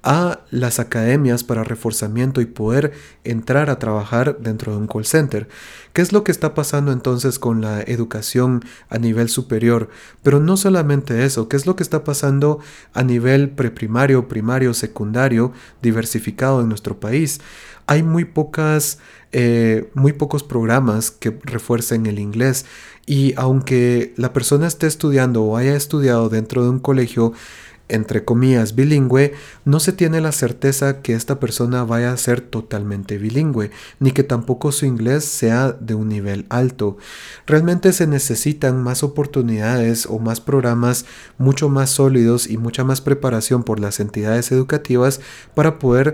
a 0.04 0.42
las 0.50 0.80
academias 0.80 1.44
para 1.44 1.64
reforzamiento 1.64 2.42
y 2.42 2.46
poder 2.46 2.94
entrar 3.24 3.70
a 3.70 3.80
trabajar 3.80 4.38
dentro 4.40 4.72
de 4.72 4.78
un 4.78 4.88
call 4.88 5.06
center. 5.06 5.50
¿Qué 5.94 6.02
es 6.02 6.14
lo 6.14 6.24
que 6.24 6.32
está 6.32 6.54
pasando 6.54 6.92
entonces 6.92 7.40
con 7.40 7.62
la 7.62 7.82
educación 7.82 8.64
a 8.90 8.98
nivel 8.98 9.30
superior? 9.30 9.90
Pero 10.24 10.40
no 10.40 10.56
solamente 10.58 11.26
eso, 11.26 11.50
¿qué 11.50 11.58
es 11.58 11.66
lo 11.66 11.76
que 11.76 11.84
está 11.84 12.04
pasando 12.04 12.60
a 12.94 13.04
nivel 13.04 13.50
preprimario, 13.50 14.28
primario, 14.28 14.74
secundario, 14.74 15.52
diversificado 15.82 16.62
en 16.62 16.70
nuestro 16.70 17.00
país? 17.00 17.42
Hay 17.88 18.04
muy 18.04 18.24
pocas, 18.24 19.00
eh, 19.32 19.90
muy 19.96 20.14
pocos 20.14 20.44
programas 20.44 21.12
que 21.12 21.38
refuercen 21.44 22.06
el 22.06 22.20
inglés 22.20 22.66
y 23.10 23.34
aunque 23.38 24.14
la 24.18 24.34
persona 24.34 24.68
esté 24.68 24.86
estudiando 24.86 25.44
o 25.44 25.58
haya 25.58 25.76
estudiado 25.76 26.30
dentro 26.30 26.64
de 26.64 26.70
un 26.70 26.78
colegio, 26.78 27.34
entre 27.88 28.24
comillas, 28.24 28.76
bilingüe, 28.76 29.34
no 29.66 29.80
se 29.80 29.94
tiene 29.94 30.22
la 30.22 30.32
certeza 30.32 31.02
que 31.02 31.14
esta 31.14 31.40
persona 31.40 31.84
vaya 31.84 32.14
a 32.14 32.18
ser 32.18 32.40
totalmente 32.40 33.18
bilingüe, 33.18 33.72
ni 34.00 34.12
que 34.12 34.24
tampoco 34.24 34.72
su 34.72 34.86
inglés 34.86 35.26
sea 35.26 35.72
de 35.72 35.96
un 35.96 36.08
nivel 36.08 36.46
alto. 36.50 36.98
Realmente 37.48 37.94
se 37.94 38.06
necesitan 38.06 38.84
más 38.84 39.02
oportunidades 39.02 40.06
o 40.06 40.20
más 40.20 40.40
programas 40.40 41.06
mucho 41.40 41.68
más 41.68 41.90
sólidos 41.90 42.48
y 42.48 42.58
mucha 42.58 42.84
más 42.84 43.02
preparación 43.02 43.64
por 43.64 43.80
las 43.80 44.00
entidades 44.00 44.52
educativas 44.52 45.20
para 45.56 45.80
poder 45.80 46.14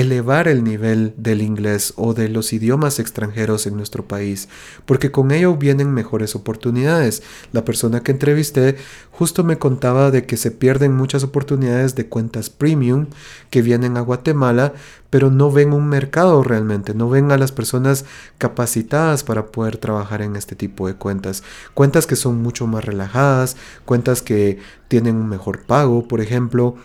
elevar 0.00 0.48
el 0.48 0.64
nivel 0.64 1.14
del 1.16 1.42
inglés 1.42 1.94
o 1.96 2.14
de 2.14 2.28
los 2.28 2.52
idiomas 2.52 2.98
extranjeros 2.98 3.66
en 3.66 3.76
nuestro 3.76 4.06
país, 4.06 4.48
porque 4.86 5.10
con 5.10 5.30
ello 5.30 5.56
vienen 5.56 5.92
mejores 5.92 6.34
oportunidades. 6.34 7.22
La 7.52 7.64
persona 7.64 8.02
que 8.02 8.12
entrevisté 8.12 8.76
justo 9.10 9.44
me 9.44 9.58
contaba 9.58 10.10
de 10.10 10.26
que 10.26 10.36
se 10.36 10.50
pierden 10.50 10.94
muchas 10.94 11.24
oportunidades 11.24 11.94
de 11.94 12.06
cuentas 12.08 12.50
premium 12.50 13.06
que 13.50 13.62
vienen 13.62 13.96
a 13.96 14.00
Guatemala, 14.00 14.72
pero 15.10 15.30
no 15.30 15.52
ven 15.52 15.72
un 15.72 15.88
mercado 15.88 16.42
realmente, 16.42 16.94
no 16.94 17.08
ven 17.08 17.30
a 17.30 17.38
las 17.38 17.52
personas 17.52 18.04
capacitadas 18.38 19.22
para 19.22 19.46
poder 19.46 19.76
trabajar 19.76 20.22
en 20.22 20.34
este 20.34 20.56
tipo 20.56 20.88
de 20.88 20.94
cuentas. 20.94 21.44
Cuentas 21.74 22.06
que 22.06 22.16
son 22.16 22.42
mucho 22.42 22.66
más 22.66 22.84
relajadas, 22.84 23.56
cuentas 23.84 24.22
que 24.22 24.58
tienen 24.88 25.16
un 25.16 25.28
mejor 25.28 25.62
pago, 25.62 26.08
por 26.08 26.20
ejemplo, 26.20 26.76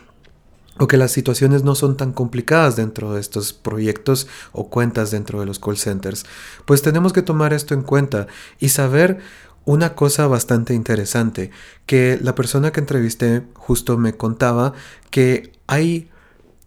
o 0.80 0.88
que 0.88 0.96
las 0.96 1.12
situaciones 1.12 1.62
no 1.62 1.74
son 1.74 1.96
tan 1.98 2.12
complicadas 2.12 2.74
dentro 2.74 3.12
de 3.12 3.20
estos 3.20 3.52
proyectos 3.52 4.26
o 4.52 4.70
cuentas 4.70 5.10
dentro 5.10 5.38
de 5.38 5.46
los 5.46 5.58
call 5.58 5.76
centers. 5.76 6.24
Pues 6.64 6.80
tenemos 6.80 7.12
que 7.12 7.20
tomar 7.20 7.52
esto 7.52 7.74
en 7.74 7.82
cuenta 7.82 8.26
y 8.58 8.70
saber 8.70 9.18
una 9.66 9.94
cosa 9.94 10.26
bastante 10.26 10.72
interesante, 10.72 11.50
que 11.84 12.18
la 12.22 12.34
persona 12.34 12.72
que 12.72 12.80
entrevisté 12.80 13.42
justo 13.52 13.98
me 13.98 14.16
contaba 14.16 14.72
que 15.10 15.52
hay 15.66 16.08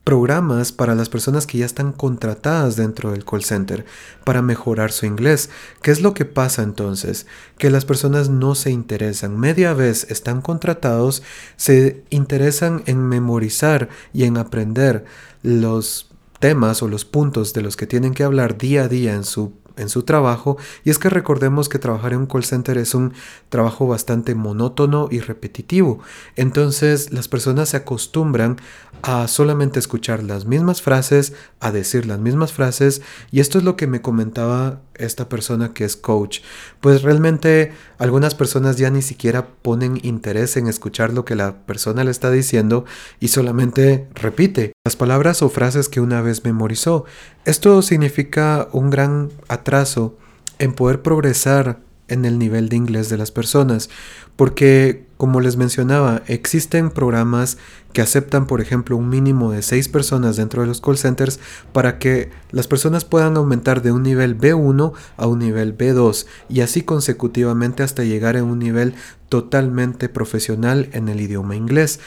programas 0.03 0.71
para 0.71 0.95
las 0.95 1.09
personas 1.09 1.47
que 1.47 1.59
ya 1.59 1.65
están 1.65 1.93
contratadas 1.93 2.75
dentro 2.75 3.11
del 3.11 3.23
call 3.23 3.43
center 3.43 3.85
para 4.25 4.41
mejorar 4.41 4.91
su 4.91 5.05
inglés. 5.05 5.49
¿Qué 5.81 5.91
es 5.91 6.01
lo 6.01 6.13
que 6.13 6.25
pasa 6.25 6.61
entonces? 6.61 7.25
Que 7.57 7.69
las 7.69 7.85
personas 7.85 8.29
no 8.29 8.55
se 8.55 8.71
interesan. 8.71 9.39
Media 9.39 9.73
vez 9.73 10.07
están 10.09 10.41
contratados, 10.41 11.23
se 11.55 12.03
interesan 12.09 12.83
en 12.85 13.07
memorizar 13.07 13.89
y 14.11 14.25
en 14.25 14.37
aprender 14.37 15.05
los 15.41 16.09
temas 16.39 16.83
o 16.83 16.89
los 16.89 17.05
puntos 17.05 17.53
de 17.53 17.61
los 17.61 17.77
que 17.77 17.87
tienen 17.87 18.13
que 18.13 18.23
hablar 18.23 18.57
día 18.57 18.83
a 18.83 18.87
día 18.89 19.13
en 19.13 19.23
su 19.23 19.53
en 19.77 19.89
su 19.89 20.03
trabajo 20.03 20.57
y 20.83 20.89
es 20.89 20.99
que 20.99 21.09
recordemos 21.09 21.69
que 21.69 21.79
trabajar 21.79 22.13
en 22.13 22.19
un 22.19 22.25
call 22.27 22.43
center 22.43 22.77
es 22.77 22.93
un 22.93 23.13
trabajo 23.49 23.87
bastante 23.87 24.35
monótono 24.35 25.07
y 25.11 25.19
repetitivo. 25.19 25.99
Entonces 26.35 27.11
las 27.11 27.27
personas 27.27 27.69
se 27.69 27.77
acostumbran 27.77 28.57
a 29.01 29.27
solamente 29.27 29.79
escuchar 29.79 30.23
las 30.23 30.45
mismas 30.45 30.81
frases, 30.81 31.33
a 31.59 31.71
decir 31.71 32.05
las 32.05 32.19
mismas 32.19 32.53
frases 32.53 33.01
y 33.31 33.39
esto 33.39 33.57
es 33.57 33.63
lo 33.63 33.75
que 33.75 33.87
me 33.87 34.01
comentaba 34.01 34.81
esta 34.95 35.29
persona 35.29 35.73
que 35.73 35.85
es 35.85 35.95
coach. 35.95 36.39
Pues 36.79 37.01
realmente 37.01 37.73
algunas 37.97 38.35
personas 38.35 38.77
ya 38.77 38.89
ni 38.89 39.01
siquiera 39.01 39.47
ponen 39.61 39.99
interés 40.03 40.57
en 40.57 40.67
escuchar 40.67 41.13
lo 41.13 41.25
que 41.25 41.35
la 41.35 41.65
persona 41.65 42.03
le 42.03 42.11
está 42.11 42.31
diciendo 42.31 42.85
y 43.19 43.29
solamente 43.29 44.07
repite 44.13 44.72
las 44.85 44.97
palabras 44.97 45.41
o 45.41 45.47
frases 45.47 45.87
que 45.87 46.01
una 46.01 46.21
vez 46.21 46.43
memorizó. 46.43 47.05
Esto 47.45 47.81
significa 47.81 48.67
un 48.73 48.89
gran 48.89 49.29
atraso 49.47 50.17
en 50.59 50.73
poder 50.73 51.01
progresar 51.01 51.79
en 52.09 52.25
el 52.25 52.37
nivel 52.37 52.67
de 52.67 52.75
inglés 52.75 53.07
de 53.07 53.15
las 53.15 53.31
personas, 53.31 53.89
porque 54.35 55.05
como 55.15 55.39
les 55.39 55.55
mencionaba, 55.55 56.21
existen 56.27 56.89
programas 56.89 57.57
que 57.93 58.01
aceptan, 58.01 58.45
por 58.45 58.59
ejemplo, 58.59 58.97
un 58.97 59.07
mínimo 59.07 59.53
de 59.53 59.61
6 59.61 59.87
personas 59.87 60.35
dentro 60.35 60.63
de 60.63 60.67
los 60.67 60.81
call 60.81 60.97
centers 60.97 61.39
para 61.71 61.97
que 61.97 62.31
las 62.51 62.67
personas 62.67 63.05
puedan 63.05 63.37
aumentar 63.37 63.83
de 63.83 63.93
un 63.93 64.03
nivel 64.03 64.37
B1 64.37 64.91
a 65.15 65.27
un 65.27 65.39
nivel 65.39 65.77
B2 65.77 66.25
y 66.49 66.59
así 66.59 66.81
consecutivamente 66.81 67.83
hasta 67.83 68.03
llegar 68.03 68.35
a 68.35 68.43
un 68.43 68.59
nivel 68.59 68.95
totalmente 69.29 70.09
profesional 70.09 70.89
en 70.91 71.07
el 71.07 71.21
idioma 71.21 71.55
inglés. 71.55 72.01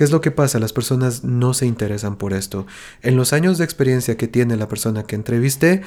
¿Qué 0.00 0.04
es 0.04 0.12
lo 0.12 0.22
que 0.22 0.30
pasa? 0.30 0.58
Las 0.58 0.72
personas 0.72 1.24
no 1.24 1.52
se 1.52 1.66
interesan 1.66 2.16
por 2.16 2.32
esto. 2.32 2.66
En 3.02 3.16
los 3.16 3.34
años 3.34 3.58
de 3.58 3.64
experiencia 3.64 4.16
que 4.16 4.28
tiene 4.28 4.56
la 4.56 4.66
persona 4.66 5.02
que 5.02 5.14
entrevisté, 5.14 5.82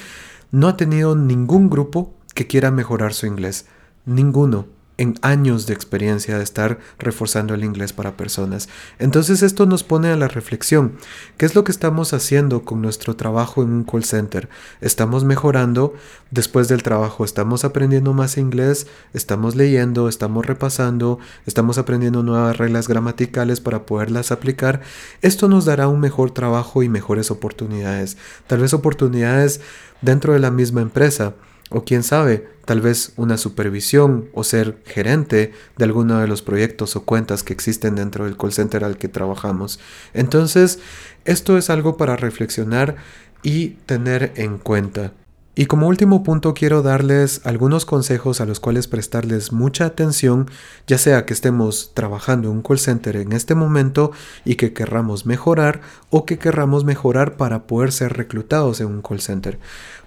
no 0.51 0.67
ha 0.67 0.77
tenido 0.77 1.15
ningún 1.15 1.67
grupo 1.67 2.13
que 2.35 2.45
quiera 2.45 2.69
mejorar 2.69 3.15
su 3.15 3.25
inglés. 3.25 3.65
Ninguno 4.05 4.67
en 4.97 5.15
años 5.21 5.65
de 5.65 5.73
experiencia 5.73 6.37
de 6.37 6.43
estar 6.43 6.79
reforzando 6.99 7.53
el 7.53 7.63
inglés 7.63 7.93
para 7.93 8.15
personas. 8.15 8.69
Entonces 8.99 9.41
esto 9.41 9.65
nos 9.65 9.83
pone 9.83 10.09
a 10.09 10.15
la 10.15 10.27
reflexión. 10.27 10.97
¿Qué 11.37 11.45
es 11.45 11.55
lo 11.55 11.63
que 11.63 11.71
estamos 11.71 12.13
haciendo 12.13 12.63
con 12.63 12.81
nuestro 12.81 13.15
trabajo 13.15 13.63
en 13.63 13.71
un 13.71 13.83
call 13.83 14.03
center? 14.03 14.49
¿Estamos 14.81 15.23
mejorando 15.23 15.95
después 16.29 16.67
del 16.67 16.83
trabajo? 16.83 17.25
¿Estamos 17.25 17.65
aprendiendo 17.65 18.13
más 18.13 18.37
inglés? 18.37 18.87
¿Estamos 19.13 19.55
leyendo? 19.55 20.07
¿Estamos 20.07 20.45
repasando? 20.45 21.19
¿Estamos 21.45 21.77
aprendiendo 21.77 22.21
nuevas 22.21 22.57
reglas 22.57 22.87
gramaticales 22.87 23.61
para 23.61 23.85
poderlas 23.85 24.31
aplicar? 24.31 24.81
Esto 25.21 25.47
nos 25.47 25.65
dará 25.65 25.87
un 25.87 25.99
mejor 25.99 26.31
trabajo 26.31 26.83
y 26.83 26.89
mejores 26.89 27.31
oportunidades. 27.31 28.17
Tal 28.47 28.59
vez 28.59 28.73
oportunidades 28.73 29.61
dentro 30.01 30.33
de 30.33 30.39
la 30.39 30.51
misma 30.51 30.81
empresa 30.81 31.33
o 31.69 31.83
quién 31.83 32.03
sabe, 32.03 32.47
tal 32.65 32.81
vez 32.81 33.13
una 33.17 33.37
supervisión 33.37 34.29
o 34.33 34.43
ser 34.43 34.77
gerente 34.85 35.53
de 35.77 35.85
alguno 35.85 36.19
de 36.19 36.27
los 36.27 36.41
proyectos 36.41 36.95
o 36.95 37.03
cuentas 37.03 37.43
que 37.43 37.53
existen 37.53 37.95
dentro 37.95 38.25
del 38.25 38.37
call 38.37 38.53
center 38.53 38.83
al 38.83 38.97
que 38.97 39.07
trabajamos. 39.07 39.79
Entonces, 40.13 40.79
esto 41.25 41.57
es 41.57 41.69
algo 41.69 41.97
para 41.97 42.15
reflexionar 42.15 42.95
y 43.41 43.69
tener 43.85 44.31
en 44.35 44.57
cuenta. 44.57 45.13
Y 45.55 45.67
como 45.67 45.87
último 45.87 46.23
punto 46.23 46.55
quiero 46.55 46.81
darles 46.81 47.41
algunos 47.43 47.85
consejos 47.85 48.41
a 48.41 48.45
los 48.47 48.59
cuales 48.59 48.87
prestarles 48.87 49.51
mucha 49.51 49.85
atención, 49.85 50.49
ya 50.87 50.97
sea 50.97 51.27
que 51.27 51.33
estemos 51.33 51.91
trabajando 51.93 52.49
en 52.49 52.55
un 52.55 52.63
call 52.63 52.79
center 52.79 53.17
en 53.17 53.33
este 53.33 53.53
momento 53.53 54.11
y 54.45 54.55
que 54.55 54.73
querramos 54.73 55.27
mejorar 55.27 55.81
o 56.09 56.25
que 56.25 56.39
querramos 56.39 56.85
mejorar 56.85 57.37
para 57.37 57.67
poder 57.67 57.91
ser 57.91 58.13
reclutados 58.13 58.81
en 58.81 58.87
un 58.87 59.03
call 59.03 59.21
center. 59.21 59.59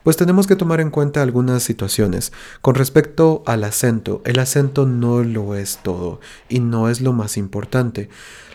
Pues 0.02 0.16
tenemos 0.16 0.48
que 0.48 0.56
tomar 0.56 0.80
en 0.80 0.90
cuenta 0.90 1.22
algunas 1.22 1.62
situaciones. 1.62 2.32
Con 2.60 2.74
respecto 2.74 3.44
al 3.46 3.62
acento, 3.62 4.22
el 4.24 4.40
acento 4.40 4.84
no 4.84 5.22
lo 5.22 5.54
es 5.54 5.78
todo 5.80 6.18
y 6.48 6.58
no 6.58 6.88
es 6.88 7.00
lo 7.00 7.12
más 7.12 7.36
importante. 7.36 8.08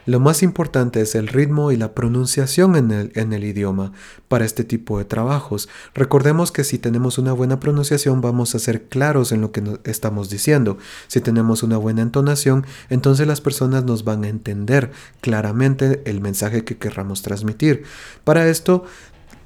Lo 0.05 0.19
más 0.19 0.41
importante 0.43 1.01
es 1.01 1.15
el 1.15 1.27
ritmo 1.27 1.71
y 1.71 1.77
la 1.77 1.93
pronunciación 1.93 2.75
en 2.75 2.91
el, 2.91 3.11
en 3.15 3.33
el, 3.33 3.43
idioma 3.43 3.91
para 4.27 4.45
este 4.45 4.63
tipo 4.63 4.97
de 4.97 5.05
trabajos. 5.05 5.69
Recordemos 5.93 6.51
que 6.51 6.63
si 6.63 6.79
tenemos 6.79 7.17
una 7.17 7.33
buena 7.33 7.59
pronunciación 7.59 8.21
vamos 8.21 8.55
a 8.55 8.59
ser 8.59 8.83
claros 8.83 9.31
en 9.31 9.41
lo 9.41 9.51
que 9.51 9.63
estamos 9.83 10.29
diciendo. 10.29 10.77
Si 11.07 11.21
tenemos 11.21 11.63
una 11.63 11.77
buena 11.77 12.01
entonación, 12.01 12.65
entonces 12.89 13.27
las 13.27 13.41
personas 13.41 13.83
nos 13.83 14.03
van 14.03 14.23
a 14.23 14.29
entender 14.29 14.91
claramente 15.21 16.01
el 16.05 16.21
mensaje 16.21 16.63
que 16.63 16.77
querramos 16.77 17.21
transmitir. 17.21 17.83
Para 18.23 18.47
esto, 18.47 18.85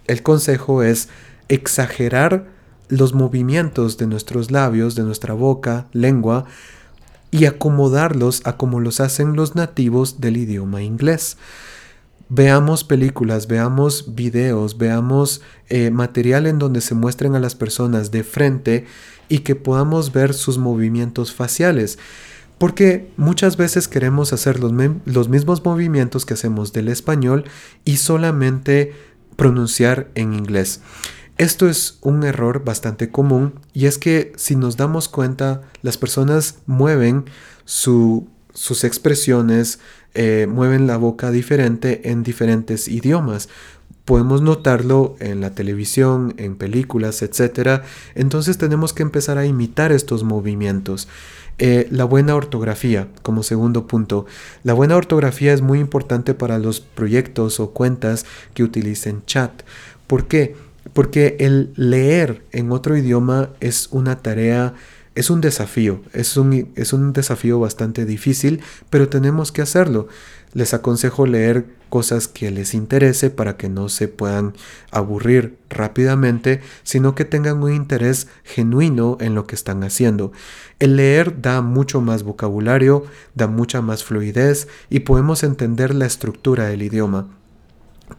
el 0.08 0.24
consejo 0.24 0.84
es 0.84 1.10
exagerar 1.50 2.48
los 2.89 3.13
movimientos 3.13 3.98
de 3.98 4.08
nuestros 4.08 4.52
labios, 4.52 4.96
de 4.96 5.04
nuestra 5.04 5.34
boca, 5.34 5.88
lengua, 5.91 6.46
y 7.36 7.45
acomodarlos 7.45 8.41
a 8.45 8.56
como 8.56 8.80
los 8.80 9.02
hacen 9.02 9.36
los 9.36 9.56
nativos 9.56 10.21
del 10.21 10.38
idioma 10.38 10.82
inglés. 10.84 11.36
Veamos 12.30 12.86
películas, 12.86 13.48
veamos 13.48 14.15
videos, 14.15 14.78
veamos 14.78 15.41
eh, 15.67 15.91
material 15.91 16.48
en 16.48 16.60
donde 16.60 16.80
se 16.80 16.95
muestren 16.95 17.36
a 17.36 17.41
las 17.41 17.54
personas 17.54 18.10
de 18.12 18.24
frente 18.24 18.86
y 19.28 19.39
que 19.39 19.56
podamos 19.56 20.13
ver 20.13 20.34
sus 20.34 20.58
movimientos 20.58 21.34
faciales. 21.34 22.00
Porque 22.58 23.12
muchas 23.17 23.58
veces 23.58 23.89
queremos 23.89 24.32
hacer 24.32 24.62
los, 24.62 24.71
los 25.04 25.28
mismos 25.28 25.63
movimientos 25.65 26.26
que 26.26 26.36
hacemos 26.36 26.71
del 26.71 26.88
español 26.88 27.43
y 27.84 27.98
solamente 27.98 28.93
pronunciar 29.36 30.08
en 30.15 30.34
inglés. 30.34 30.80
Esto 31.38 31.67
es 31.67 31.98
un 32.02 32.24
error 32.24 32.63
bastante 32.63 33.12
común 33.12 33.56
y 33.74 33.88
es 33.88 33.98
que 33.98 34.32
si 34.38 34.56
nos 34.56 34.78
damos 34.78 35.10
cuenta, 35.10 35.63
las 35.82 35.98
personas 35.98 36.60
mueven 36.65 37.26
sus 37.65 38.24
expresiones, 38.84 39.80
eh, 40.13 40.48
mueven 40.50 40.88
la 40.88 40.95
boca 40.95 41.32
diferente 41.32 42.10
en 42.10 42.24
diferentes 42.24 42.88
idiomas. 42.88 43.50
Podemos 44.06 44.41
notarlo 44.41 45.17
en 45.19 45.41
la 45.41 45.50
televisión, 45.50 46.36
en 46.38 46.56
películas, 46.56 47.21
etc. 47.21 47.82
Entonces 48.13 48.58
tenemos 48.58 48.93
que 48.93 49.04
empezar 49.04 49.38
a 49.38 49.45
imitar 49.45 49.91
estos 49.91 50.24
movimientos. 50.24 51.10
Eh, 51.58 51.88
la 51.91 52.06
buena 52.06 52.36
ortografía, 52.36 53.10
como 53.24 53.43
segundo 53.43 53.88
punto. 53.88 54.26
La 54.63 54.74
buena 54.74 54.95
ortografía 54.95 55.54
es 55.54 55.62
muy 55.62 55.80
importante 55.80 56.34
para 56.34 56.60
los 56.60 56.80
proyectos 56.80 57.60
o 57.60 57.71
cuentas 57.71 58.26
que 58.54 58.63
utilicen 58.63 59.24
chat. 59.26 59.63
¿Por 60.08 60.28
qué? 60.28 60.56
Porque 60.96 61.36
el 61.42 61.74
leer 61.76 62.46
en 62.54 62.72
otro 62.72 62.96
idioma 62.96 63.50
es 63.60 63.90
una 63.92 64.20
tarea, 64.20 64.76
es 65.14 65.30
un 65.30 65.42
desafío, 65.42 66.00
es 66.14 66.38
un, 66.38 66.72
es 66.76 66.94
un 66.94 67.12
desafío 67.12 67.60
bastante 67.60 68.06
difícil, 68.06 68.62
pero 68.90 69.10
tenemos 69.10 69.52
que 69.52 69.62
hacerlo. 69.62 70.08
Les 70.54 70.74
aconsejo 70.74 71.26
leer 71.26 71.66
cosas 71.90 72.30
que 72.30 72.50
les 72.50 72.74
interese 72.74 73.30
para 73.30 73.58
que 73.58 73.68
no 73.68 73.90
se 73.90 74.08
puedan 74.08 74.54
aburrir 74.90 75.58
rápidamente, 75.70 76.62
sino 76.84 77.14
que 77.14 77.26
tengan 77.26 77.62
un 77.62 77.74
interés 77.74 78.30
genuino 78.46 79.18
en 79.20 79.36
lo 79.36 79.48
que 79.48 79.56
están 79.56 79.84
haciendo. 79.84 80.32
El 80.80 80.96
leer 80.96 81.42
da 81.42 81.62
mucho 81.62 82.00
más 82.00 82.24
vocabulario, 82.24 83.04
da 83.34 83.48
mucha 83.48 83.82
más 83.82 84.06
fluidez 84.06 84.70
y 84.90 85.02
podemos 85.02 85.44
entender 85.44 85.94
la 85.94 86.06
estructura 86.06 86.68
del 86.68 86.84
idioma. 86.84 87.28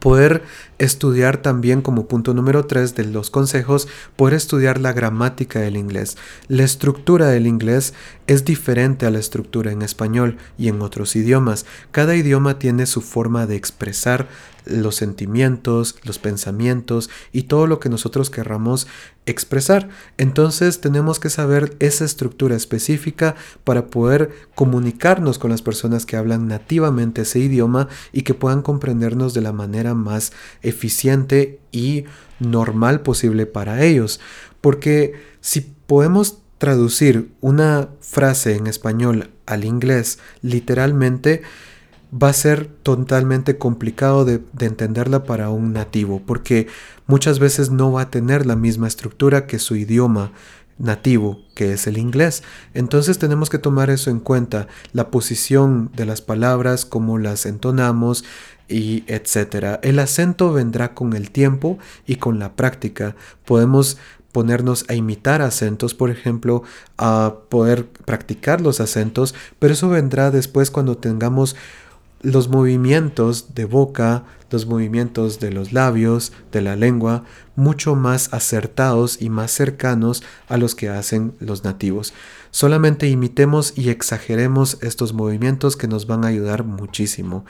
Poder 0.00 0.42
estudiar 0.78 1.38
también 1.38 1.82
como 1.82 2.06
punto 2.06 2.34
número 2.34 2.66
3 2.66 2.94
de 2.94 3.04
los 3.04 3.30
consejos, 3.30 3.88
poder 4.16 4.34
estudiar 4.34 4.80
la 4.80 4.92
gramática 4.92 5.60
del 5.60 5.76
inglés. 5.76 6.16
La 6.48 6.64
estructura 6.64 7.28
del 7.28 7.46
inglés 7.46 7.94
es 8.26 8.44
diferente 8.44 9.06
a 9.06 9.10
la 9.10 9.18
estructura 9.18 9.72
en 9.72 9.82
español 9.82 10.36
y 10.58 10.68
en 10.68 10.82
otros 10.82 11.16
idiomas. 11.16 11.66
Cada 11.92 12.16
idioma 12.16 12.58
tiene 12.58 12.86
su 12.86 13.00
forma 13.00 13.46
de 13.46 13.56
expresar 13.56 14.28
los 14.66 14.96
sentimientos, 14.96 15.96
los 16.02 16.18
pensamientos 16.18 17.08
y 17.32 17.44
todo 17.44 17.66
lo 17.66 17.78
que 17.78 17.88
nosotros 17.88 18.30
querramos 18.30 18.86
expresar. 19.24 19.88
Entonces 20.18 20.80
tenemos 20.80 21.18
que 21.18 21.30
saber 21.30 21.76
esa 21.78 22.04
estructura 22.04 22.56
específica 22.56 23.34
para 23.64 23.86
poder 23.86 24.30
comunicarnos 24.54 25.38
con 25.38 25.50
las 25.50 25.62
personas 25.62 26.06
que 26.06 26.16
hablan 26.16 26.48
nativamente 26.48 27.22
ese 27.22 27.40
idioma 27.40 27.88
y 28.12 28.22
que 28.22 28.34
puedan 28.34 28.62
comprendernos 28.62 29.34
de 29.34 29.40
la 29.40 29.52
manera 29.52 29.94
más 29.94 30.32
eficiente 30.68 31.60
y 31.72 32.04
normal 32.40 33.00
posible 33.00 33.46
para 33.46 33.82
ellos. 33.84 34.20
Porque 34.60 35.14
si 35.40 35.60
podemos 35.60 36.38
traducir 36.58 37.30
una 37.40 37.88
frase 38.00 38.56
en 38.56 38.66
español 38.66 39.30
al 39.46 39.64
inglés 39.64 40.18
literalmente, 40.42 41.42
va 42.12 42.28
a 42.28 42.32
ser 42.32 42.66
totalmente 42.66 43.58
complicado 43.58 44.24
de, 44.24 44.40
entenderla 44.60 45.24
para 45.24 45.50
un 45.50 45.72
nativo, 45.72 46.22
porque 46.24 46.68
muchas 47.06 47.38
veces 47.38 47.70
no 47.70 47.92
va 47.92 48.02
a 48.02 48.10
tener 48.10 48.46
la 48.46 48.56
misma 48.56 48.88
estructura 48.88 49.46
que 49.46 49.58
su 49.58 49.76
idioma 49.76 50.32
nativo, 50.78 51.40
que 51.54 51.72
es 51.72 51.86
el 51.86 51.98
inglés. 51.98 52.42
Entonces 52.74 53.18
tenemos 53.18 53.50
que 53.50 53.58
tomar 53.58 53.90
eso 53.90 54.10
en 54.10 54.20
cuenta, 54.20 54.68
la 54.92 55.10
posición 55.10 55.90
de 55.96 56.06
las 56.06 56.20
palabras, 56.20 56.84
cómo 56.84 57.18
las 57.18 57.46
entonamos 57.46 58.24
y 58.68 59.04
etcétera. 59.06 59.80
El 59.82 59.98
acento 59.98 60.52
vendrá 60.52 60.94
con 60.94 61.14
el 61.14 61.30
tiempo 61.30 61.78
y 62.06 62.16
con 62.16 62.38
la 62.38 62.54
práctica. 62.56 63.16
Podemos 63.44 63.98
ponernos 64.32 64.84
a 64.88 64.94
imitar 64.94 65.40
acentos, 65.40 65.94
por 65.94 66.10
ejemplo, 66.10 66.62
a 66.98 67.36
poder 67.48 67.86
practicar 67.86 68.60
los 68.60 68.80
acentos, 68.80 69.34
pero 69.58 69.72
eso 69.72 69.88
vendrá 69.88 70.30
después 70.30 70.70
cuando 70.70 70.98
tengamos 70.98 71.56
los 72.22 72.48
movimientos 72.48 73.54
de 73.54 73.64
boca, 73.66 74.24
los 74.50 74.66
movimientos 74.66 75.40
de 75.40 75.50
los 75.50 75.72
labios, 75.72 76.32
de 76.52 76.62
la 76.62 76.76
lengua, 76.76 77.24
mucho 77.56 77.94
más 77.94 78.32
acertados 78.32 79.20
y 79.20 79.28
más 79.28 79.50
cercanos 79.50 80.22
a 80.48 80.56
los 80.56 80.74
que 80.74 80.88
hacen 80.88 81.34
los 81.40 81.64
nativos. 81.64 82.14
Solamente 82.50 83.08
imitemos 83.08 83.76
y 83.76 83.90
exageremos 83.90 84.78
estos 84.82 85.12
movimientos 85.12 85.76
que 85.76 85.88
nos 85.88 86.06
van 86.06 86.24
a 86.24 86.28
ayudar 86.28 86.64
muchísimo. 86.64 87.44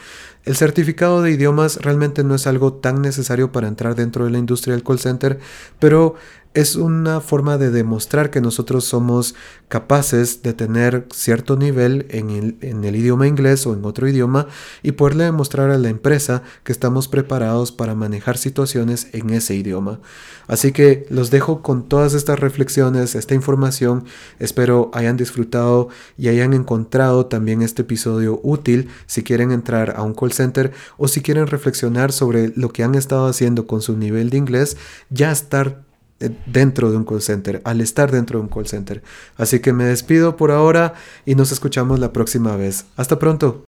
El 0.45 0.57
certificado 0.57 1.23
de 1.23 1.33
idiomas 1.33 1.77
realmente 1.77 2.25
no 2.25 2.35
es 2.35 2.47
algo 2.47 2.73
tan 2.73 3.03
necesario 3.03 3.53
para 3.53 3.69
entrar 3.69 3.95
dentro 3.95 4.25
de 4.25 4.31
la 4.31 4.39
industria 4.39 4.75
del 4.75 4.85
call 4.85 4.99
center, 4.99 5.39
pero 5.79 6.17
es 6.57 6.75
una 6.75 7.21
forma 7.21 7.59
de 7.59 7.71
demostrar 7.71 8.31
que 8.31 8.41
nosotros 8.41 8.87
somos 8.87 9.35
capaces 9.69 10.43
de 10.43 10.55
tener 10.55 11.07
cierto 11.13 11.55
nivel 11.55 12.07
en 12.09 12.31
el, 12.63 12.97
idioma 12.97 13.27
inglés 13.27 13.67
o 13.67 13.75
en 13.75 13.85
otro 13.85 14.09
idioma 14.09 14.47
y 14.83 14.93
poderle 14.93 15.25
demostrar 15.25 15.71
a 15.71 15.77
la 15.77 15.91
empresa 15.91 16.43
que 16.65 16.73
estamos 16.73 17.09
preparados 17.09 17.73
para 17.73 17.95
manejar 17.95 18.39
situaciones 18.39 19.09
en 19.13 19.29
ese 19.31 19.55
idioma. 19.55 20.01
Así 20.47 20.73
que 20.73 21.07
los 21.11 21.31
dejo 21.31 21.61
con 21.61 21.91
todas 21.91 22.15
estas 22.15 22.41
reflexiones, 22.41 23.17
esta 23.17 23.35
información. 23.35 24.07
Espero 24.39 24.91
hayan 24.95 25.19
disfrutado 25.19 25.91
y 26.17 26.29
hayan 26.29 26.55
encontrado 26.55 27.27
también 27.27 27.61
este 27.61 27.83
episodio 27.83 28.41
útil 28.43 28.89
si 29.05 29.23
quieren 29.23 29.53
entrar 29.53 29.93
a 29.95 30.03
un 30.03 30.15
call 30.15 30.33
center 30.33 30.73
o 30.97 31.07
si 31.07 31.21
quieren 31.21 31.49
reflexionar 31.49 32.13
sobre 32.13 32.55
lo 32.57 32.71
que 32.71 32.83
han 32.83 32.95
estado 32.95 33.27
haciendo 33.27 33.67
con 33.67 33.83
su 33.83 33.95
nivel 33.95 34.31
de 34.31 34.39
inglés, 34.39 34.79
ya 35.11 35.31
estar 35.31 35.86
dentro 36.47 36.91
de 36.91 36.97
un 36.97 37.05
call 37.05 37.23
center, 37.23 37.61
al 37.65 37.81
estar 37.81 38.11
dentro 38.11 38.39
de 38.39 38.45
un 38.45 38.49
call 38.49 38.67
center. 38.67 39.03
Así 39.37 39.61
que 39.61 39.73
me 39.73 39.85
despido 39.85 40.37
por 40.37 40.51
ahora 40.51 40.95
y 41.25 41.35
nos 41.35 41.53
escuchamos 41.53 41.99
la 41.99 42.13
próxima 42.13 42.57
vez. 42.57 42.87
Hasta 42.97 43.19
pronto. 43.19 43.65